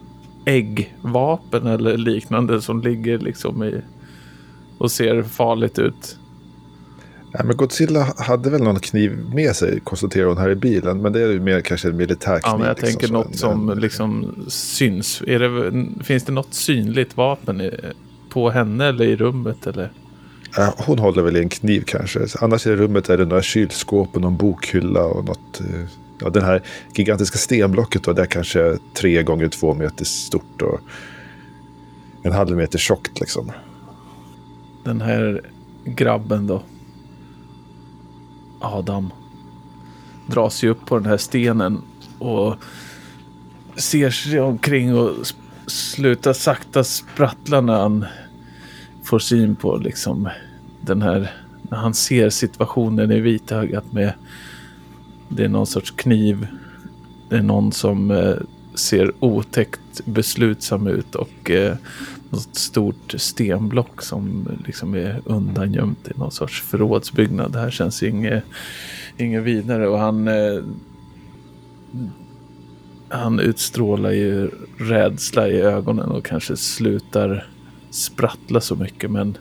[0.45, 3.81] äggvapen eller liknande som ligger liksom i...
[4.77, 6.17] Och ser farligt ut.
[7.33, 11.01] Ja, men Godzilla hade väl någon kniv med sig, konstaterar hon här i bilen.
[11.01, 12.51] Men det är ju mer kanske en militärkniv.
[12.51, 15.21] Ja, men jag liksom, tänker något en- som en- liksom syns.
[15.25, 15.71] Det,
[16.03, 17.71] finns det något synligt vapen i,
[18.29, 19.67] på henne eller i rummet?
[19.67, 19.91] Eller?
[20.57, 22.19] Ja, hon håller väl i en kniv kanske.
[22.41, 25.59] Annars i rummet är det några kylskåp och någon bokhylla och något.
[25.59, 25.85] eh,
[26.21, 30.79] Ja, den här gigantiska stenblocket då, det är kanske tre gånger två meter stort och
[32.23, 33.51] en halv meter tjockt liksom.
[34.83, 35.41] Den här
[35.85, 36.63] grabben då.
[38.59, 39.13] Adam.
[40.27, 41.81] Dras ju upp på den här stenen
[42.19, 42.55] och
[43.75, 45.11] ser sig omkring och
[45.67, 48.05] slutar sakta sprattla när han
[49.03, 50.29] får syn på liksom
[50.81, 54.13] den här, när han ser situationen i vitögat med
[55.29, 56.47] det är någon sorts kniv.
[57.29, 58.35] Det är någon som eh,
[58.73, 61.75] ser otäckt beslutsam ut och eh,
[62.29, 67.51] något stort stenblock som eh, liksom är undangömt i någon sorts förrådsbyggnad.
[67.51, 68.43] Det här känns inget,
[69.17, 70.63] inget vidare och han eh,
[73.09, 77.47] han utstrålar ju rädsla i ögonen och kanske slutar
[77.89, 79.37] sprattla så mycket men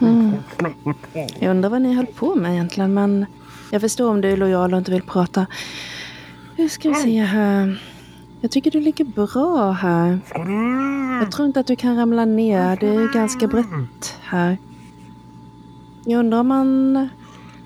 [0.00, 0.32] Mm.
[1.38, 3.26] Jag undrar vad ni höll på med egentligen, men
[3.70, 5.46] jag förstår om du är lojal och inte vill prata.
[6.56, 7.82] Hur ska vi se här?
[8.40, 10.18] Jag tycker du ligger bra här.
[11.20, 12.76] Jag tror inte att du kan ramla ner.
[12.80, 14.58] Det är ganska brett här.
[16.04, 17.08] Jag undrar om man...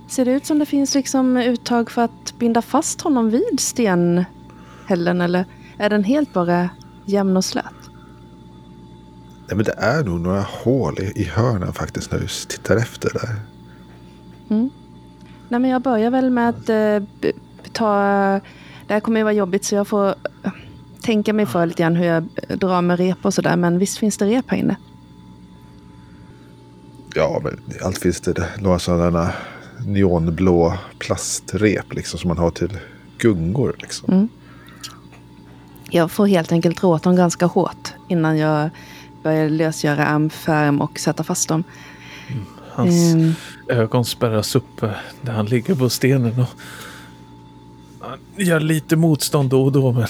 [0.06, 5.20] Ser det ut som det finns liksom uttag för att binda fast honom vid stenhällen
[5.20, 5.44] eller
[5.78, 6.70] är den helt bara
[7.04, 7.77] jämn och slät?
[9.48, 13.12] Nej, men det är nog några hål i, i hörnen faktiskt när du tittar efter
[13.12, 13.36] där.
[15.48, 17.32] Nej, men jag börjar väl med att eh,
[17.72, 17.94] ta...
[18.86, 20.50] Det här kommer ju vara jobbigt så jag får eh,
[21.02, 23.56] tänka mig för lite grann hur jag drar med rep och sådär.
[23.56, 24.76] Men visst finns det rep här inne?
[27.14, 28.48] Ja, men allt finns det.
[28.58, 29.32] Några sådana
[29.86, 32.78] neonblå plastrep liksom som man har till
[33.18, 34.28] gungor liksom.
[35.90, 38.70] Jag får helt enkelt dra åt dem ganska hårt innan jag
[39.22, 41.64] börjar lösgöra armfärm och sätta fast dem.
[42.72, 43.32] hans Ehm,
[43.68, 44.90] ögon spärras upp eh,
[45.22, 46.48] där han ligger på stenen och
[48.00, 50.06] han gör lite motstånd då och då men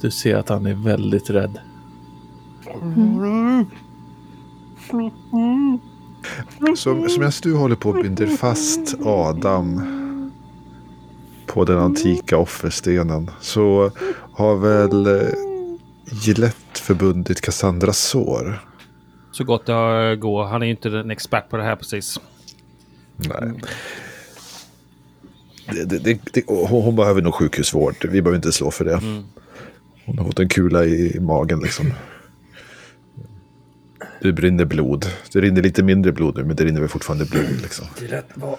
[0.00, 1.58] du ser att han är väldigt rädd.
[6.76, 9.82] Så, så medan du håller på och binder fast Adam
[11.46, 13.90] på den antika offerstenen så
[14.32, 15.28] har väl eh,
[16.72, 18.58] Gillette förbundit Cassandras sår.
[19.32, 20.44] Så gott det går.
[20.44, 22.20] Han är ju inte en expert på det här precis.
[23.16, 23.52] Nej.
[25.66, 27.94] Det, det, det, det, hon, hon behöver nog sjukhusvård.
[28.02, 29.00] Vi behöver inte slå för det.
[30.04, 31.92] Hon har fått en kula i, i magen liksom.
[34.20, 35.06] Det brinner blod.
[35.32, 37.86] Det rinner lite mindre blod nu, men det rinner väl fortfarande blod liksom.
[38.00, 38.58] Gillette, vad...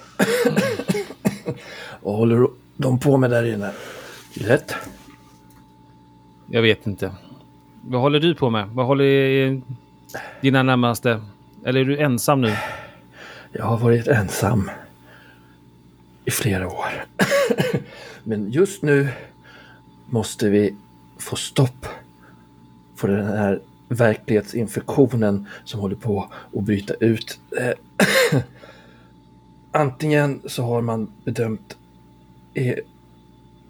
[2.01, 2.47] vad håller
[2.77, 3.71] de på med där inne?
[4.33, 4.75] Gillette?
[6.49, 7.11] Jag vet inte.
[7.85, 8.69] Vad håller du på med?
[8.69, 9.61] Vad håller
[10.41, 11.21] dina närmaste?
[11.65, 12.55] Eller är du ensam nu?
[13.51, 14.71] Jag har varit ensam
[16.25, 17.05] i flera år.
[18.23, 19.09] Men just nu
[20.09, 20.75] måste vi
[21.17, 21.85] få stopp
[22.97, 27.39] på den här verklighetsinfektionen som håller på att bryta ut.
[27.59, 28.39] Eh,
[29.71, 31.77] antingen så har man bedömt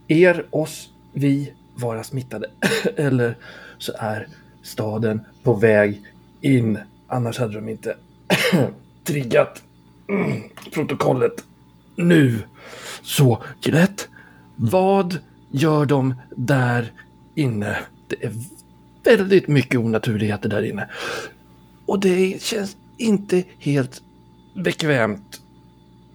[0.08, 2.48] er, oss, vi vara smittade
[2.96, 3.38] eller
[3.78, 4.28] så är
[4.64, 6.02] staden på väg
[6.42, 6.80] in.
[7.08, 7.96] Annars hade de inte
[9.04, 9.64] triggat
[10.10, 10.42] mm,
[10.74, 11.44] protokollet
[11.96, 12.40] nu.
[13.02, 14.04] Så Gillette,
[14.56, 15.18] vad
[15.52, 16.92] gör de där
[17.36, 17.78] inne?
[18.08, 18.34] Det är
[19.04, 20.90] väldigt mycket onaturligheter där inne.
[21.86, 24.02] Och det känns inte helt
[24.56, 25.42] bekvämt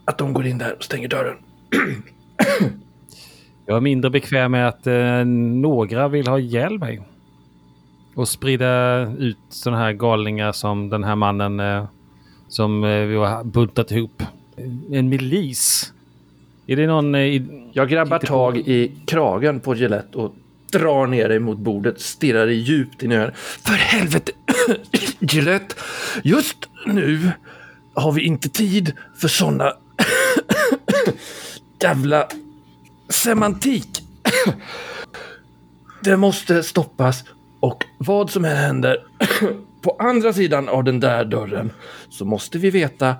[0.04, 1.36] att de går in där och stänger dörren.
[3.66, 7.00] Jag är mindre bekväm med att eh, några vill ha ihjäl mig.
[8.18, 11.84] Och sprida ut sådana här galningar som den här mannen eh,
[12.48, 14.22] som eh, vi har buntat ihop.
[14.90, 15.92] En milis
[16.66, 17.14] Är det någon...
[17.14, 20.34] eh, i- Jag grabbar tag i kragen på Gillette och
[20.72, 23.34] drar ner dig mot bordet, stirrar dig djupt in i ögonen.
[23.36, 24.32] För helvete!
[25.20, 25.74] Gillette,
[26.24, 26.56] just
[26.86, 27.30] nu
[27.94, 29.72] har vi inte tid för såna
[31.82, 32.28] jävla
[33.08, 33.88] semantik.
[36.02, 37.24] Det måste stoppas
[37.60, 38.96] och vad som än händer
[39.82, 41.72] på andra sidan av den där dörren
[42.10, 43.16] så måste vi veta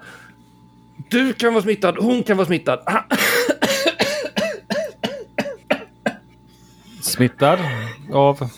[1.11, 2.81] du kan vara smittad, hon kan vara smittad.
[7.03, 7.59] Smittad
[8.13, 8.51] av...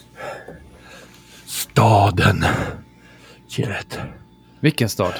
[1.47, 2.45] Staden.
[3.49, 4.05] Gillette.
[4.61, 5.15] Vilken stad?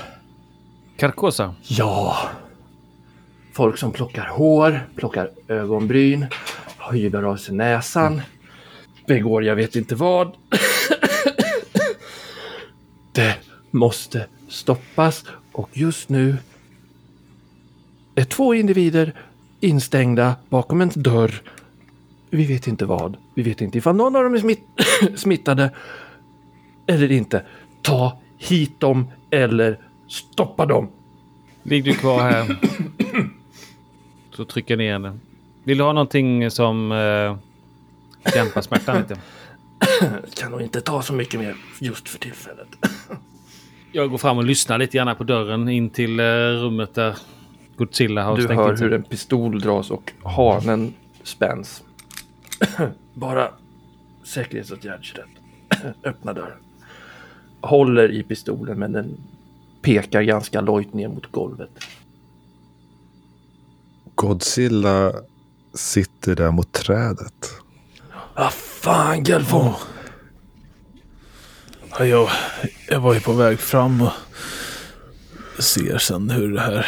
[0.97, 1.55] Carcosa?
[1.63, 2.19] Ja.
[3.53, 6.27] Folk som plockar hår, plockar ögonbryn,
[6.93, 8.23] hyvar av sig näsan,
[9.11, 10.37] begår jag vet inte vad.
[13.13, 13.37] Det
[13.71, 16.37] måste stoppas och just nu
[18.15, 19.13] är två individer
[19.61, 21.43] instängda bakom en dörr.
[22.31, 23.17] Vi vet inte vad.
[23.35, 24.65] Vi vet inte ifall någon av dem är smitt
[25.17, 25.71] smittade
[26.87, 27.47] eller inte.
[27.83, 30.89] Ta hit dem eller stoppa dem.
[31.63, 32.57] Ligg du kvar här.
[34.37, 35.19] Så trycker jag ner henne.
[35.65, 37.50] Vill du ha någonting som eh,
[38.23, 39.17] dämpar smärtan lite?
[40.35, 42.69] kan nog inte ta så mycket mer just för tillfället.
[43.93, 47.17] Jag går fram och lyssnar lite grann på dörren in till eh, rummet där
[47.77, 51.83] Godzilla har Du stängt hör in hur en pistol dras och hanen spänns.
[53.15, 53.51] Bara
[54.25, 55.21] säkerhetsåtgärd.
[56.05, 56.59] Öppna dörren.
[57.61, 59.17] Håller i pistolen men den
[59.83, 61.71] pekar ganska lojt ner mot golvet.
[64.15, 65.13] Godzilla
[65.75, 67.51] sitter där mot trädet.
[68.41, 69.73] Ah fan Gelfon!
[71.99, 72.29] Ja, jag,
[72.89, 74.13] jag var ju på väg fram och
[75.63, 76.87] ser sen hur det här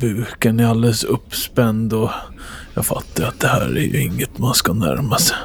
[0.00, 2.10] buken är alldeles uppspänd och
[2.74, 5.36] jag fattar att det här är ju inget man ska närma sig.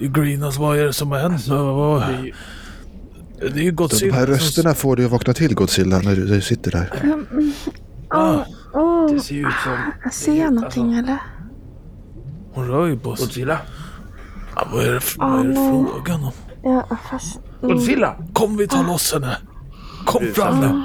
[0.00, 1.46] Greenhouse, vad är det som har hänt?
[1.48, 2.02] Vad- vad-
[3.40, 6.16] Det är ju De Godzilla här som- rösterna får dig att vakna till Godzilla när
[6.16, 6.90] du, när du sitter där.
[8.14, 8.42] Åh,
[8.74, 11.18] åh, Det ser ut som ser jag någonting eller?
[12.52, 13.26] Hon rör ju på sig.
[13.26, 13.58] Godzilla.
[14.56, 15.70] Ja, vad är det, för- vad är det nej.
[15.92, 16.32] frågan om?
[16.62, 17.40] Ja, fast...
[17.60, 18.16] Godzilla!
[18.32, 19.36] Kom vi tar loss henne!
[20.06, 20.82] Kom fram nu!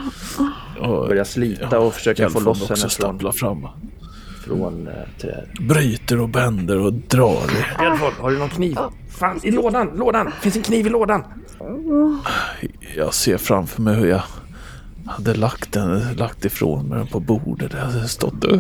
[0.82, 3.68] Och Börjar slita och försöka få loss henne också från, stapplar fram.
[4.46, 5.50] från äh, trädet.
[5.62, 7.42] Bryter och bänder och drar.
[7.80, 8.78] Gelfond, har du någon kniv?
[9.10, 9.92] Fan, i lådan!
[9.96, 10.32] Lådan!
[10.42, 11.24] Finns en kniv i lådan!
[12.96, 14.22] Jag ser framför mig hur jag
[15.06, 17.72] hade lagt den, lagt ifrån mig den på bordet.
[17.74, 18.60] Jag hade stått och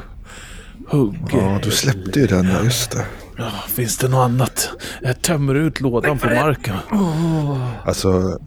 [0.88, 1.34] huggit.
[1.34, 3.06] Ja, du släppte ju den, ja, just det.
[3.38, 4.70] Ja, finns det något annat?
[5.02, 6.76] Jag tömmer ut lådan på marken.
[7.86, 8.40] Alltså,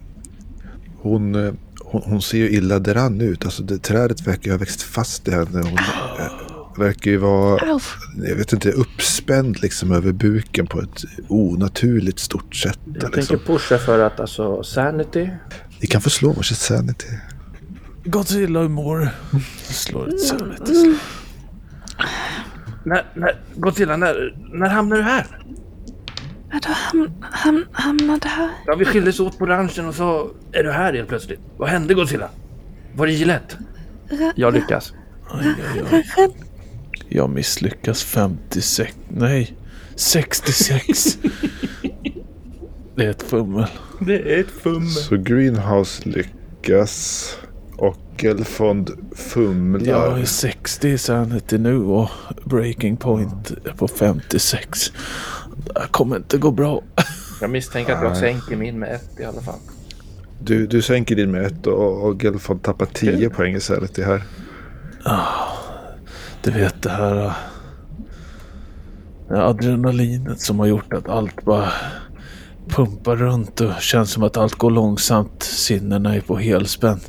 [1.03, 1.35] hon,
[1.81, 3.45] hon, hon ser ju illa däran ut.
[3.45, 5.59] Alltså, det, trädet verkar ju ha växt fast i henne.
[5.63, 7.81] Hon eh, verkar ju vara,
[8.29, 12.79] jag vet inte, uppspänd liksom över buken på ett onaturligt stort sätt.
[12.85, 13.13] Jag Liksom.
[13.13, 15.31] tänker pusha för att alltså sanity.
[15.81, 17.07] Ni kan få slå varsitt sanity.
[18.05, 18.61] Godzilla,
[19.01, 19.09] du?
[19.73, 20.95] Slår ett sanity.
[22.85, 25.27] När, när, Godzilla, när, när hamnar du här?
[26.51, 28.51] Men då ham, ham, hamnade här.
[28.67, 31.41] Ja, vi skildes åt på ranchen och så är du här helt plötsligt.
[31.57, 32.29] Vad hände Godzilla?
[32.95, 33.57] Var det Gillette?
[34.35, 34.93] Jag lyckas.
[35.31, 36.33] Rädd.
[37.09, 38.97] Jag misslyckas 56.
[39.09, 39.57] Nej,
[39.97, 41.19] 66.
[42.95, 43.67] Det är ett fummel.
[44.01, 44.89] Det är ett fummel.
[44.89, 47.39] Så Greenhouse lyckas
[48.23, 49.87] Gelfond fumlar.
[49.87, 52.11] Jag är 60 i sanity nu och
[52.45, 54.93] breaking point är på 56.
[55.57, 56.83] Det här kommer inte gå bra.
[57.41, 59.59] Jag misstänker att jag sänker min med ett i alla fall.
[60.41, 64.23] Du, du sänker din med ett och, och Gelfond tappar 10 poäng i sanity här.
[66.43, 67.25] Du vet det här...
[67.27, 67.33] äh,
[69.29, 71.69] det adrenalinet som har gjort att allt bara
[72.69, 75.43] pumpar runt och känns som att allt går långsamt.
[75.43, 77.01] Sinnena är på helspänn.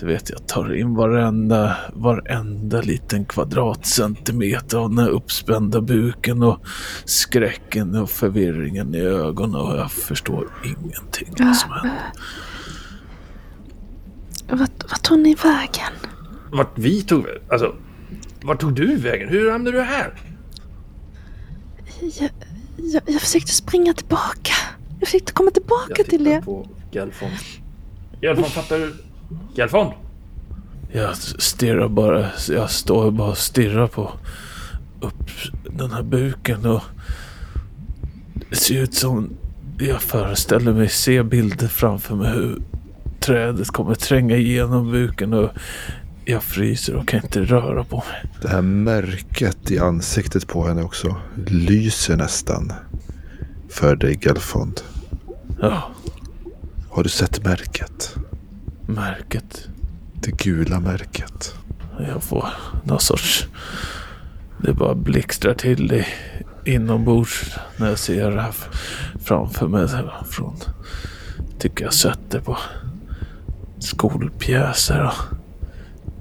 [0.00, 6.66] Du vet, jag tar in varenda, varenda liten kvadratcentimeter av den här uppspända buken och
[7.04, 12.12] skräcken och förvirringen i ögonen och jag förstår ingenting vad som händer.
[14.50, 15.92] Vart, vart tog ni vägen?
[16.52, 17.74] Vart vi tog Alltså,
[18.42, 19.28] vart tog du vägen?
[19.28, 20.14] Hur hamnade du här?
[22.00, 22.30] Jag,
[22.76, 24.52] jag, jag försökte springa tillbaka.
[25.00, 26.40] Jag försökte komma tillbaka till er.
[26.40, 27.32] på Gelfond.
[28.22, 28.94] Gelfond, fattar du?
[29.54, 29.92] Gelfond!
[30.92, 34.12] Jag stirrar bara, jag står bara och stirrar på
[35.00, 35.30] upp
[35.78, 36.82] den här buken och
[38.50, 39.30] det ser ut som
[39.78, 42.62] jag föreställer mig, ser bilder framför mig hur
[43.20, 45.50] trädet kommer tränga igenom buken och
[46.24, 48.32] jag fryser och kan inte röra på mig.
[48.42, 51.16] Det här märket i ansiktet på henne också
[51.46, 52.72] lyser nästan
[53.68, 54.80] för dig Gelfond.
[55.60, 55.90] Ja,
[56.90, 58.16] Har du sett märket?
[58.88, 59.68] Märket.
[60.14, 61.54] Det gula märket.
[61.98, 62.48] Jag får
[62.84, 63.46] någon sorts...
[64.62, 66.06] Det bara blixtrar till i,
[66.64, 68.54] inombords när jag ser det här
[69.24, 69.88] framför mig.
[70.30, 70.56] Från,
[71.58, 72.58] tycker jag sett det på
[73.78, 75.38] skolpjäser och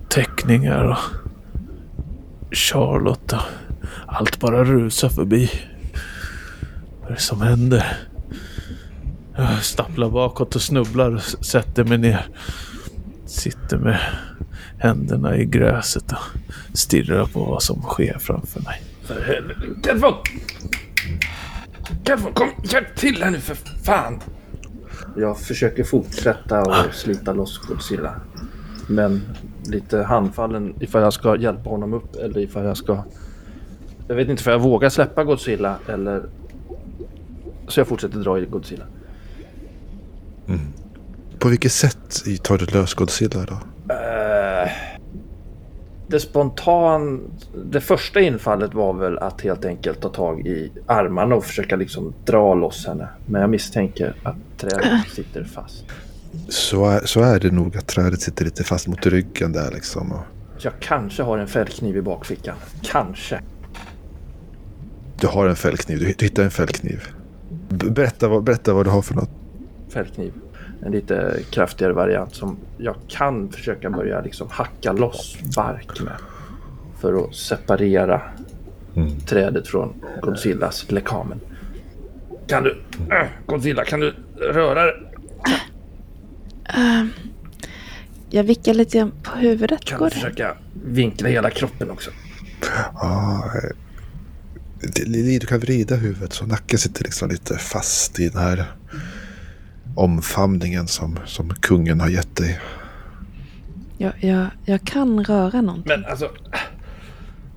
[0.10, 0.98] teckningar och
[2.52, 3.42] Charlotte och
[4.06, 5.52] allt bara rusar förbi.
[7.02, 7.98] Vad är det som händer?
[9.38, 12.26] Jag stapplar bakåt och snubblar och sätter mig ner.
[13.26, 14.00] Sitter med
[14.78, 18.82] händerna i gräset och stirrar på vad som sker framför mig.
[19.04, 19.62] För helvete.
[19.84, 20.14] Kelfon!
[22.06, 24.20] Kelfon, kom hjälp till här nu för fan!
[25.18, 28.16] Jag försöker fortsätta och slita loss Godzilla.
[28.88, 29.22] Men
[29.66, 33.04] lite handfallen ifall jag ska hjälpa honom upp eller ifall jag ska...
[34.08, 36.24] Jag vet inte för jag vågar släppa Godzilla eller...
[37.68, 38.86] Så jag fortsätter dra i Godzilla.
[41.40, 43.54] På vilket sätt tar du lös Godzilla då?
[43.94, 44.72] Eh,
[46.08, 47.32] det spontan...
[47.72, 52.14] Det första infallet var väl att helt enkelt ta tag i armarna och försöka liksom
[52.26, 53.08] dra loss henne.
[53.26, 55.84] Men jag misstänker att trädet sitter fast.
[56.50, 60.12] Så är, så är det nog att trädet sitter lite fast mot ryggen där liksom.
[60.12, 60.24] Och
[60.62, 62.56] jag kanske har en fällkniv i bakfickan.
[62.82, 63.42] Kanske.
[65.20, 66.00] du har en fällkniv.
[66.00, 67.04] Du, du hittar en fällkniv.
[67.70, 69.30] Berätta, vad, berätta vad du har för något.
[69.90, 70.34] Fällkniv.
[70.86, 76.14] En lite kraftigare variant som jag kan försöka börja liksom hacka loss bark med.
[77.02, 78.22] För att separera
[79.26, 81.40] trädet från Godzillas lekamen.
[82.48, 82.82] Kan du...
[83.12, 84.96] Äh, Godzilla, kan du röra det?
[88.30, 89.86] Jag vickar lite på huvudet.
[89.86, 90.16] Kan Går du det?
[90.16, 92.12] försöka vinkla hela kroppen också?
[92.94, 93.70] Ah, eh,
[94.96, 98.66] det- Lili, du kan vrida huvudet så nacken sitter liksom lite fast i den här
[99.98, 102.60] omfamningen som, som kungen har gett dig.
[103.98, 105.94] Jag, jag, jag kan röra någonting.
[106.02, 106.32] Men alltså...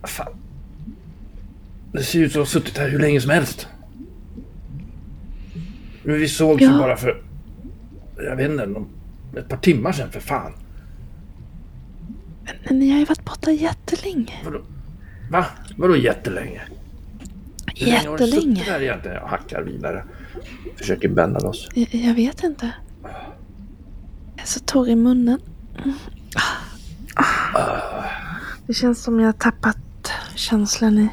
[0.03, 0.33] Fan.
[1.93, 3.69] Det ser ut som att ha suttit här hur länge som helst.
[6.03, 6.79] Men vi såg ju Ja.
[6.79, 7.23] bara för...
[8.17, 8.85] Jag vet inte,
[9.39, 10.53] ett par timmar sedan för fan.
[12.69, 14.33] Men ni har ju varit borta jättelänge.
[14.45, 14.61] Vadå?
[15.31, 15.47] Va?
[15.77, 16.61] Vadå jättelänge?
[17.77, 18.57] Hur länge har du Jättelänge.
[18.57, 19.17] suttit där egentligen?
[19.17, 20.05] Jag hackar vidare.
[20.77, 21.69] Försöker bända loss.
[21.75, 22.73] Jag, jag vet inte.
[23.03, 25.41] Jag är så torr i munnen.
[25.85, 25.95] Mm.
[28.67, 29.79] Det känns som jag har tappat
[30.35, 31.09] känslan i...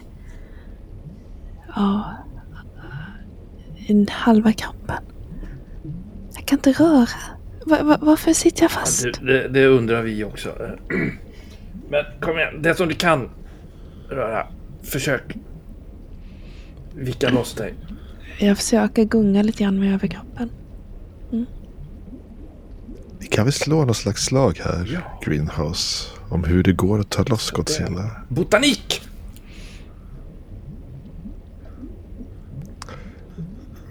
[1.76, 2.14] Ja...
[3.78, 5.04] I halva kroppen.
[6.36, 7.08] Jag kan inte röra.
[7.66, 9.04] Va, va, varför sitter jag fast?
[9.04, 10.78] Det, det, det undrar vi också.
[11.90, 13.30] Men kom igen, det som du kan
[14.10, 14.48] röra.
[14.84, 15.38] Försök.
[16.96, 17.74] Vicka loss dig.
[18.40, 20.50] Jag försöker gunga lite grann med överkroppen.
[23.20, 27.24] Vi kan väl slå något slags slag här, Greenhouse, om hur det går att ta
[27.24, 28.12] loss Godzilla.
[28.30, 29.02] Botanik!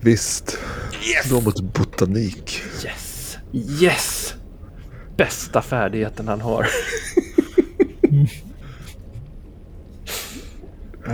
[0.00, 0.58] Visst,
[1.14, 1.28] Yes!
[1.28, 2.62] slå mot botanik.
[2.84, 3.36] Yes!
[3.52, 4.34] Yes!
[5.16, 6.66] Bästa färdigheten han har.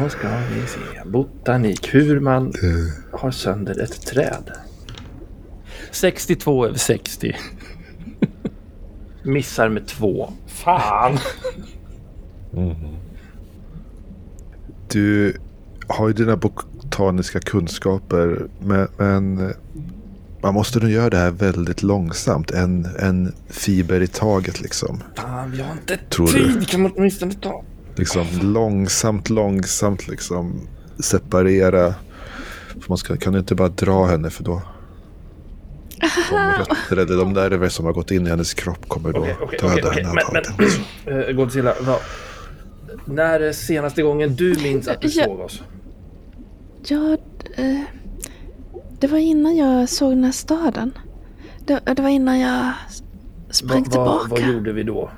[0.00, 0.78] Då ska vi se.
[1.08, 1.94] Botanik.
[1.94, 2.52] Hur man
[3.12, 4.50] har sönder ett träd.
[5.90, 7.36] 62 över 60.
[9.24, 10.32] Missar med två.
[10.46, 11.18] Fan!
[14.88, 15.36] Du
[15.88, 19.52] har ju dina botaniska kunskaper, men, men
[20.42, 22.50] man måste nog göra det här väldigt långsamt.
[22.50, 25.02] En, en fiber i taget liksom.
[25.14, 26.32] Fan, vi har inte Tror du?
[26.52, 26.68] tid.
[26.68, 27.64] Kan man åtminstone ta?
[27.98, 30.60] Liksom långsamt, långsamt liksom
[30.98, 31.94] separera.
[32.68, 34.62] För man ska, kan inte bara dra henne för då
[36.30, 39.36] de rötter eller de nerver som har gått in i hennes kropp kommer då Okej,
[39.42, 40.04] okej, döda okej, okej.
[40.04, 40.22] henne
[40.58, 40.70] Men,
[41.06, 41.98] men eh, Godzilla, vad,
[43.04, 45.24] när är senaste gången du minns att du Ja.
[45.24, 45.62] såg oss?
[46.86, 47.16] Ja,
[47.56, 47.80] eh,
[48.98, 50.92] det var innan jag såg den här staden.
[51.66, 52.72] Det, det var innan jag
[53.50, 54.28] sprang Va- va- tillbaka.
[54.28, 55.10] vad gjorde vi då?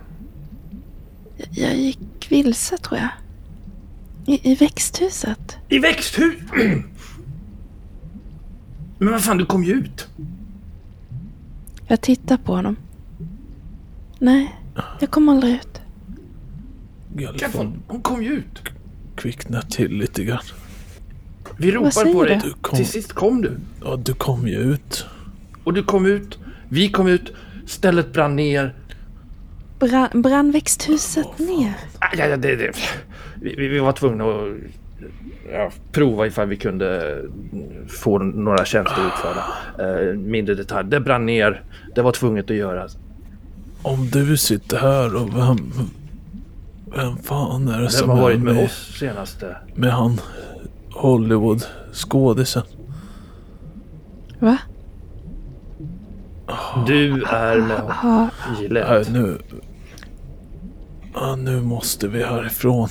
[1.36, 1.98] Jag, jag gick
[2.32, 3.08] vilse tror jag.
[4.26, 5.56] I, I växthuset.
[5.68, 6.34] I växthus!
[8.98, 10.08] Men vad fan, du kom ju ut.
[11.86, 12.76] Jag tittar på honom.
[14.18, 14.54] Nej,
[15.00, 15.80] jag kom aldrig ut.
[17.38, 18.62] Kevin, hon kom ju ut.
[19.16, 20.42] kvicknar till lite grann.
[21.58, 22.40] Vi säger på dig.
[22.60, 23.58] kom- Till sist kom du.
[23.84, 25.06] Ja, du kom ju ut.
[25.64, 26.38] Och du kom ut.
[26.68, 27.32] Vi kom ut.
[27.66, 28.74] Stället brann ner.
[29.88, 31.72] Brann, brann växthuset ner?
[31.98, 32.72] Ah, Ja, ja, det, det.
[33.40, 34.48] Vi, vi- var tvungna att
[35.52, 37.18] ja, prova ifall vi kunde
[37.88, 39.44] få några tjänster utförda.
[40.10, 40.88] Eh, mindre detalj.
[40.90, 41.62] Det brann ner.
[41.94, 42.96] Det var tvunget att göras.
[43.82, 45.72] Om du sitter här och vem...
[46.96, 49.56] Vem fan är det Vem som har varit med med, oss senaste?
[49.74, 50.20] med han
[50.92, 52.62] Hollywood-skådisen?
[54.38, 54.58] Va?
[56.86, 57.80] Du är med
[58.60, 59.12] Gillette.
[59.12, 59.38] nu...
[61.14, 62.88] Ja, nu måste vi härifrån.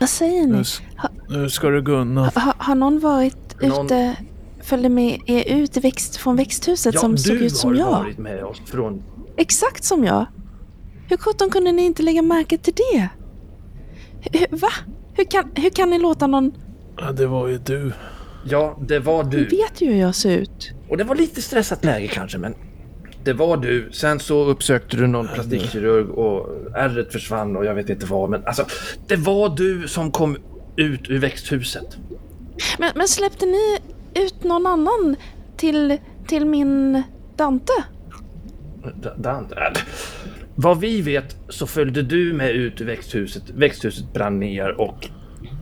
[0.00, 0.60] vad säger Nu, ni?
[0.60, 0.80] s-
[1.28, 2.30] nu ska du gå undan.
[2.34, 4.16] Har, har någon varit Någon- ute,
[4.62, 7.76] följde med er ut i växt, från växthuset Ja, som såg du ut som har
[7.76, 7.90] jag?
[7.90, 9.02] varit med oss från...
[9.36, 10.26] Exakt som jag.
[11.08, 13.08] Hur sjutton kunde ni inte lägga märke till det?
[14.20, 14.68] Hur, va?
[15.14, 16.52] Hur kan, hur kan ni låta någon...
[16.96, 17.92] Ja, det var ju du.
[18.44, 19.44] Ja, det var Ni du.
[19.44, 20.70] vet ju hur jag ser ut.
[20.90, 22.54] Och det var lite stressat läge kanske, men
[23.24, 23.88] det var du.
[23.92, 28.30] Sen så uppsökte du någon plastikkirurg och ärret försvann och jag vet inte vad.
[28.30, 28.66] Men alltså,
[29.06, 30.36] det var du som kom
[30.76, 31.96] ut ur växthuset.
[32.78, 33.78] Men, men släppte ni
[34.14, 35.16] ut någon annan
[35.56, 37.02] till, till min
[37.36, 37.72] Dante?
[39.02, 39.54] D- Dante.
[39.54, 39.78] äh,
[40.54, 43.42] Vad vi vet så följde du med ut ur växthuset.
[43.54, 45.08] Växthuset brann ner och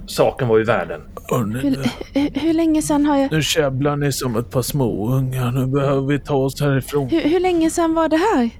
[0.07, 1.01] saken var i världen.
[1.31, 1.85] Hur, nu,
[2.15, 3.33] hur, hur länge sedan har jag...
[3.33, 5.53] nu käbblar ni som ett par småungar.
[5.53, 7.09] Nu behöver vi ta oss härifrån.
[7.09, 8.51] Hur, hur länge sedan var det här?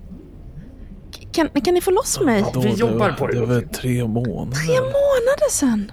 [1.33, 2.45] Kan, kan ni få loss mig?
[2.55, 4.53] Då, vi jobbar på det, Det var tre månader.
[4.53, 5.93] Tre månader sedan?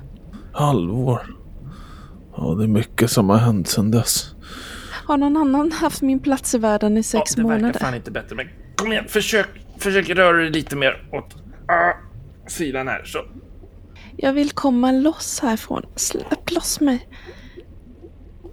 [0.54, 1.36] Halvår.
[2.38, 4.36] Ja, det är mycket som har hänt sedan dess.
[5.06, 7.80] Har någon annan haft min plats i världen i sex ja, det verkar månader?
[7.80, 8.36] fan inte bättre.
[8.36, 9.47] Men kom igen, försök,
[9.78, 11.36] försök röra dig lite mer åt
[11.68, 11.93] ah,
[12.47, 13.04] sidan här.
[13.06, 13.20] Så.
[14.18, 15.86] Jag vill komma loss härifrån.
[15.95, 17.09] Släpp loss mig.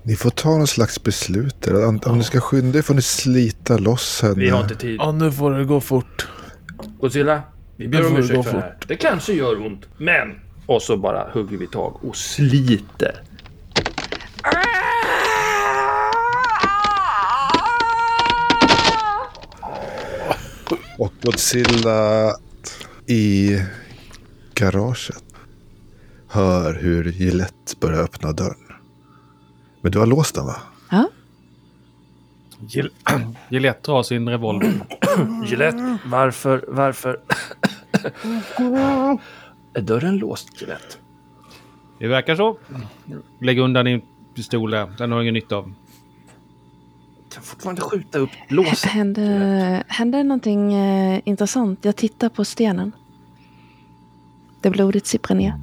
[0.03, 1.63] Ni får ta någon slags beslut.
[1.63, 1.87] där.
[1.87, 4.35] Om om ni ska skynda er får ni slita loss henne.
[4.35, 4.97] Vi har inte tid.
[4.99, 6.29] Ja, nu får det gå fort.
[7.01, 7.43] Godzilla,
[7.77, 8.77] vi ber om ursäkt för det här.
[8.89, 10.41] Det kanske gör ont, men...
[10.67, 13.23] Och så bara hugger vi tag och sliter.
[20.99, 22.33] Och Godzilla
[23.07, 23.59] i
[24.55, 25.30] garaget
[26.31, 28.57] hör hur Gillette börjar öppna dörren.
[29.81, 30.57] Men du har låst den va?
[30.91, 31.09] Ja.
[32.61, 32.91] Gill-
[33.49, 34.73] Gillette drar sin revolver.
[35.47, 37.21] Gillette, varför, varför...
[39.75, 40.97] Är dörren låst, Gillette?
[41.99, 42.59] Det verkar så.
[43.41, 44.03] Lägg undan din
[44.35, 44.93] pistol där.
[44.99, 45.75] Den har jag ingen nytta av.
[47.35, 48.91] Kan fortfarande skjuta upp låset.
[48.91, 51.85] Händer, händer någonting eh, intressant?
[51.85, 52.93] Jag tittar på stenen.
[54.61, 55.55] Det blodet sipprar ner.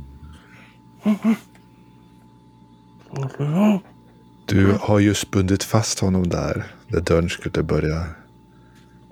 [4.46, 6.72] Du har just bundit fast honom där.
[6.88, 8.06] Där dörren skulle börja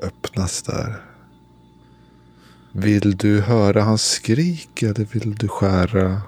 [0.04, 1.02] öppnas där.
[2.72, 6.22] Vill du höra hans skrik eller vill du skära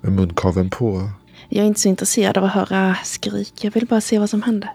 [0.00, 1.10] med munkaven på?
[1.48, 3.64] Jag är inte så intresserad av att höra skrik.
[3.64, 4.70] Jag vill bara se vad som händer.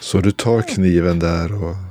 [0.00, 1.87] Så du tar kniven där och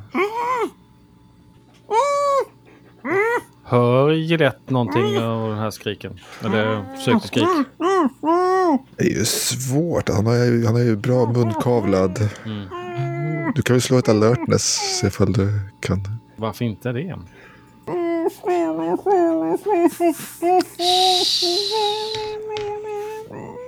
[4.08, 6.20] Hör Gillette någonting av den här skriken?
[6.46, 7.44] Eller försökte skrik?
[8.98, 10.10] Det är ju svårt.
[10.10, 12.30] Han har ju, han har ju bra munkavlad.
[13.56, 14.64] Du kan ju slå ett alertness.
[15.00, 16.04] Se ifall du kan.
[16.36, 17.20] Varför inte det?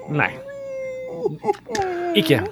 [0.10, 0.40] Nej.
[2.16, 2.44] Icke.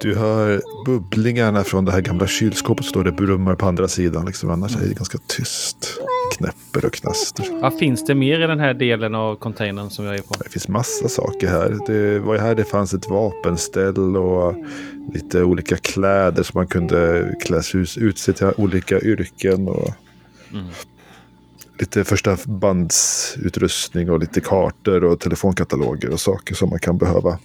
[0.00, 4.26] Du hör bubblingarna från det här gamla kylskåpet står det brummar på andra sidan.
[4.26, 4.50] Liksom.
[4.50, 5.98] Annars är det ganska tyst.
[6.42, 7.60] Knäpper och knaster.
[7.60, 10.34] Vad finns det mer i den här delen av containern som jag är på?
[10.44, 11.78] Det finns massa saker här.
[11.86, 14.54] Det var ju här det fanns ett vapenställ och
[15.14, 19.68] lite olika kläder som man kunde klä sig ut, utse till olika yrken.
[19.68, 19.90] Och
[21.78, 27.38] Lite första bandsutrustning och lite kartor och telefonkataloger och saker som man kan behöva.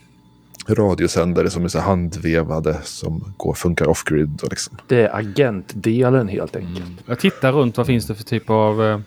[0.70, 4.42] Radiosändare som är så handvevade som går, funkar off-grid.
[4.50, 4.78] Liksom.
[4.88, 7.04] Det är agentdelen helt enkelt.
[7.06, 7.78] Jag tittar runt.
[7.78, 9.00] Vad finns det för typ av eh,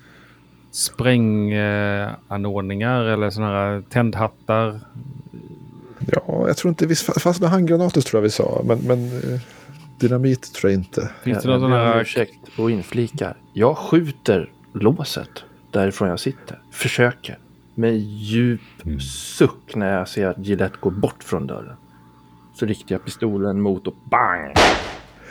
[0.71, 4.81] spränganordningar eller sådana här tändhattar?
[6.07, 8.63] Ja, jag tror inte vi fast med handgranater tror jag vi sa.
[8.65, 9.41] Men, men eh,
[9.99, 11.11] dynamit tror jag inte.
[11.23, 12.01] Finns det någon sån här...
[12.01, 13.37] ursäkt och inflikar.
[13.53, 16.59] Jag skjuter låset därifrån jag sitter.
[16.73, 17.39] Försöker.
[17.81, 18.61] Med djup
[19.37, 21.77] suck när jag ser att Gillette går bort från dörren.
[22.55, 24.55] Så riktar jag pistolen mot och bang!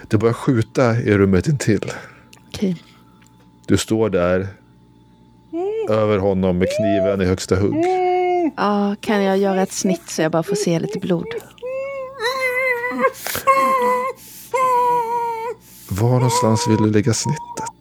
[0.08, 1.92] Du börjar skjuta i rummet intill.
[2.48, 2.84] Okej.
[3.68, 4.48] Du står där
[5.90, 7.86] över honom med kniven i högsta hugg.
[8.58, 11.28] Ja, kan jag göra ett snitt så jag bara får se lite blod?
[15.90, 17.79] Var någonstans vill du lägga snittet?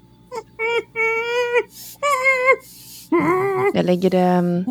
[3.78, 4.18] Jag lägger det...
[4.18, 4.64] mm,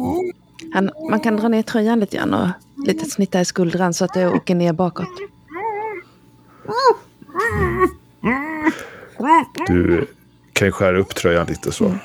[0.74, 2.48] Han, man kan dra ner tröjan lite grann och
[2.88, 5.08] lite snitta i skuldran så att det åker ner bakåt.
[9.68, 10.08] Du
[10.54, 11.96] kan ju skära upp tröjan lite så.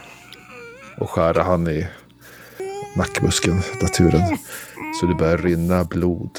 [0.98, 1.86] Och skära han i
[2.96, 4.38] nackmuskeln, naturen.
[5.00, 6.38] Så det börjar rinna blod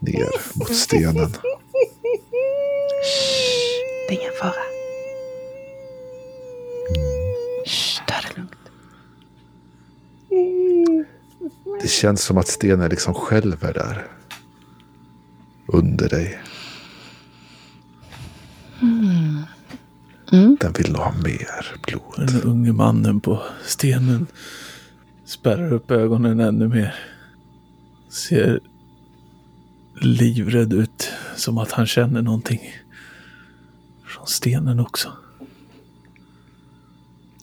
[0.00, 1.30] ner mot stenen.
[4.08, 4.52] Det är ingen fara.
[7.66, 8.52] Shh, ta det lugnt.
[11.80, 14.06] Det känns som att stenen liksom skälver där.
[15.66, 16.40] Under dig.
[20.60, 22.28] Den vill nog ha mer blod.
[22.32, 24.26] Den unge mannen på stenen
[25.24, 26.94] spärrar upp ögonen ännu mer.
[28.10, 28.60] Ser
[30.00, 31.12] livrädd ut.
[31.36, 32.60] Som att han känner någonting.
[34.06, 35.12] Från stenen också.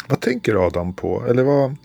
[0.07, 1.25] Vad tänker Adam på?
[1.27, 1.75] Eller vad,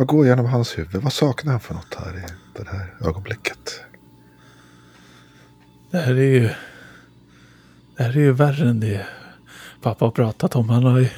[0.00, 1.02] vad går genom hans huvud?
[1.02, 2.22] Vad saknar han för något här i
[2.58, 3.84] det här ögonblicket?
[5.90, 6.50] Det här är ju...
[7.96, 9.06] Det här är ju värre än det
[9.82, 10.68] pappa har pratat om.
[10.70, 11.08] Han har ju...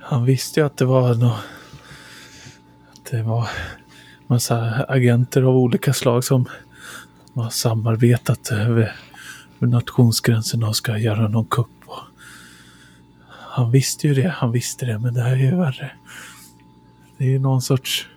[0.00, 1.40] Han visste ju att det var något...
[2.92, 3.48] Att det var
[4.26, 6.48] massa agenter av olika slag som
[7.34, 8.96] har samarbetat över
[9.58, 11.77] nationsgränserna och ska göra någon kupp.
[13.58, 15.90] Han visste ju det, han visste det, men det här är ju värre.
[17.16, 18.08] Det är ju någon sorts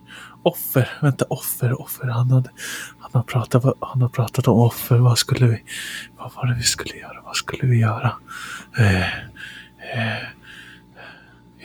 [0.44, 0.90] offer.
[1.02, 2.08] Vänta, offer, offer.
[2.08, 2.50] Han, hade,
[3.00, 4.98] han, har pratat, han har pratat om offer.
[4.98, 5.64] Vad skulle vi...
[6.18, 7.22] Vad var det vi skulle göra?
[7.24, 8.14] Vad skulle vi göra?
[8.78, 9.18] Eh,
[9.98, 10.24] eh,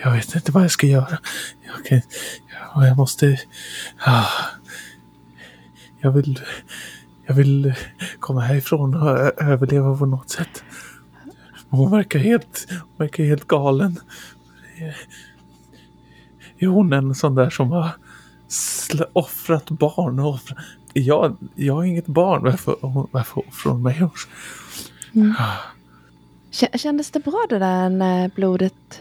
[0.04, 1.18] jag vet inte vad jag ska göra.
[1.66, 2.00] Jag, kan,
[2.74, 3.38] jag, jag måste...
[3.98, 4.26] Ah,
[6.00, 6.40] jag vill...
[7.26, 7.74] Jag vill
[8.20, 10.64] komma härifrån och överleva på något sätt.
[11.68, 14.00] Hon verkar helt, hon verkar helt galen.
[16.58, 17.90] Är hon en sån där som har
[19.12, 20.18] offrat barn?
[20.18, 20.58] Och offrat...
[20.92, 22.42] Jag, jag har inget barn.
[22.42, 22.76] Varför,
[23.12, 24.02] varför offrar hon mig?
[26.52, 29.00] Kä- Kändes det bra det där när blodet...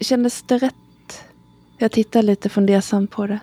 [0.00, 0.74] Kändes det rätt?
[1.78, 3.40] Jag tittar lite fundersamt på det.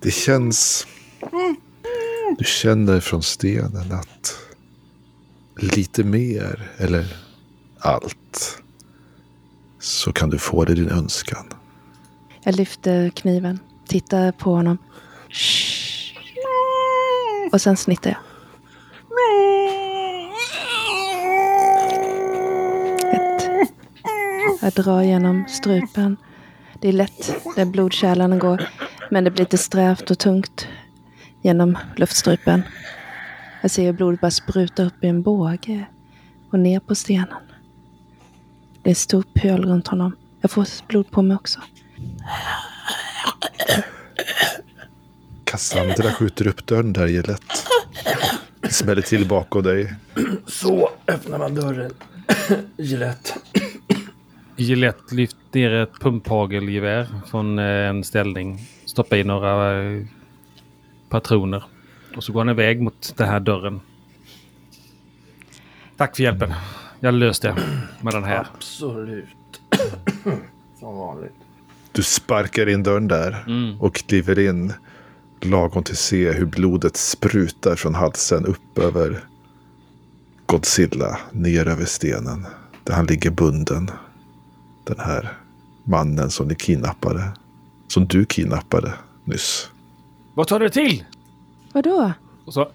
[0.00, 0.86] Det känns...
[2.38, 4.38] Du känner från stenen att
[5.56, 7.16] lite mer, eller
[7.86, 8.62] allt,
[9.78, 11.46] så kan du få det din önskan.
[12.42, 13.58] Jag lyfter kniven,
[13.88, 14.78] tittar på honom.
[17.52, 18.20] Och sen snittar jag.
[23.14, 23.50] Ett.
[24.62, 26.16] Jag drar genom strupen.
[26.80, 28.68] Det är lätt där blodkärlen går.
[29.10, 30.68] Men det blir lite strävt och tungt
[31.42, 32.62] genom luftstrupen.
[33.62, 35.86] Jag ser hur blodet bara sprutar upp i en båge
[36.50, 37.45] och ner på stenen.
[38.86, 40.16] Det är ett stort pöl runt honom.
[40.40, 41.60] Jag får blod på mig också.
[45.44, 47.36] Cassandra skjuter upp dörren där.
[48.60, 49.94] Det smäller till bakom dig.
[50.46, 51.92] Så öppnar man dörren.
[52.76, 53.30] Gillette.
[54.56, 58.60] Gillette lyft ner ett pumphagelgevär från eh, en ställning.
[58.84, 60.02] Stoppa i några eh,
[61.08, 61.64] patroner.
[62.16, 63.80] Och så går han iväg mot den här dörren.
[65.96, 66.52] Tack för hjälpen.
[67.00, 67.62] Jag löste det
[68.00, 68.48] med den här.
[68.54, 69.60] Absolut.
[70.80, 71.34] Som vanligt.
[71.92, 73.44] Du sparkar in dörren där
[73.80, 74.72] och kliver in
[75.40, 79.24] lagom till att se hur blodet sprutar från halsen upp över
[80.46, 82.46] Godzilla, ner över stenen.
[82.84, 83.90] Där han ligger bunden.
[84.84, 85.32] Den här
[85.84, 87.32] mannen som ni kidnappade.
[87.88, 88.94] Som du kidnappade
[89.24, 89.70] nyss.
[90.34, 91.04] Vad tar det till?
[91.72, 92.12] Vadå?
[92.44, 92.70] Och så...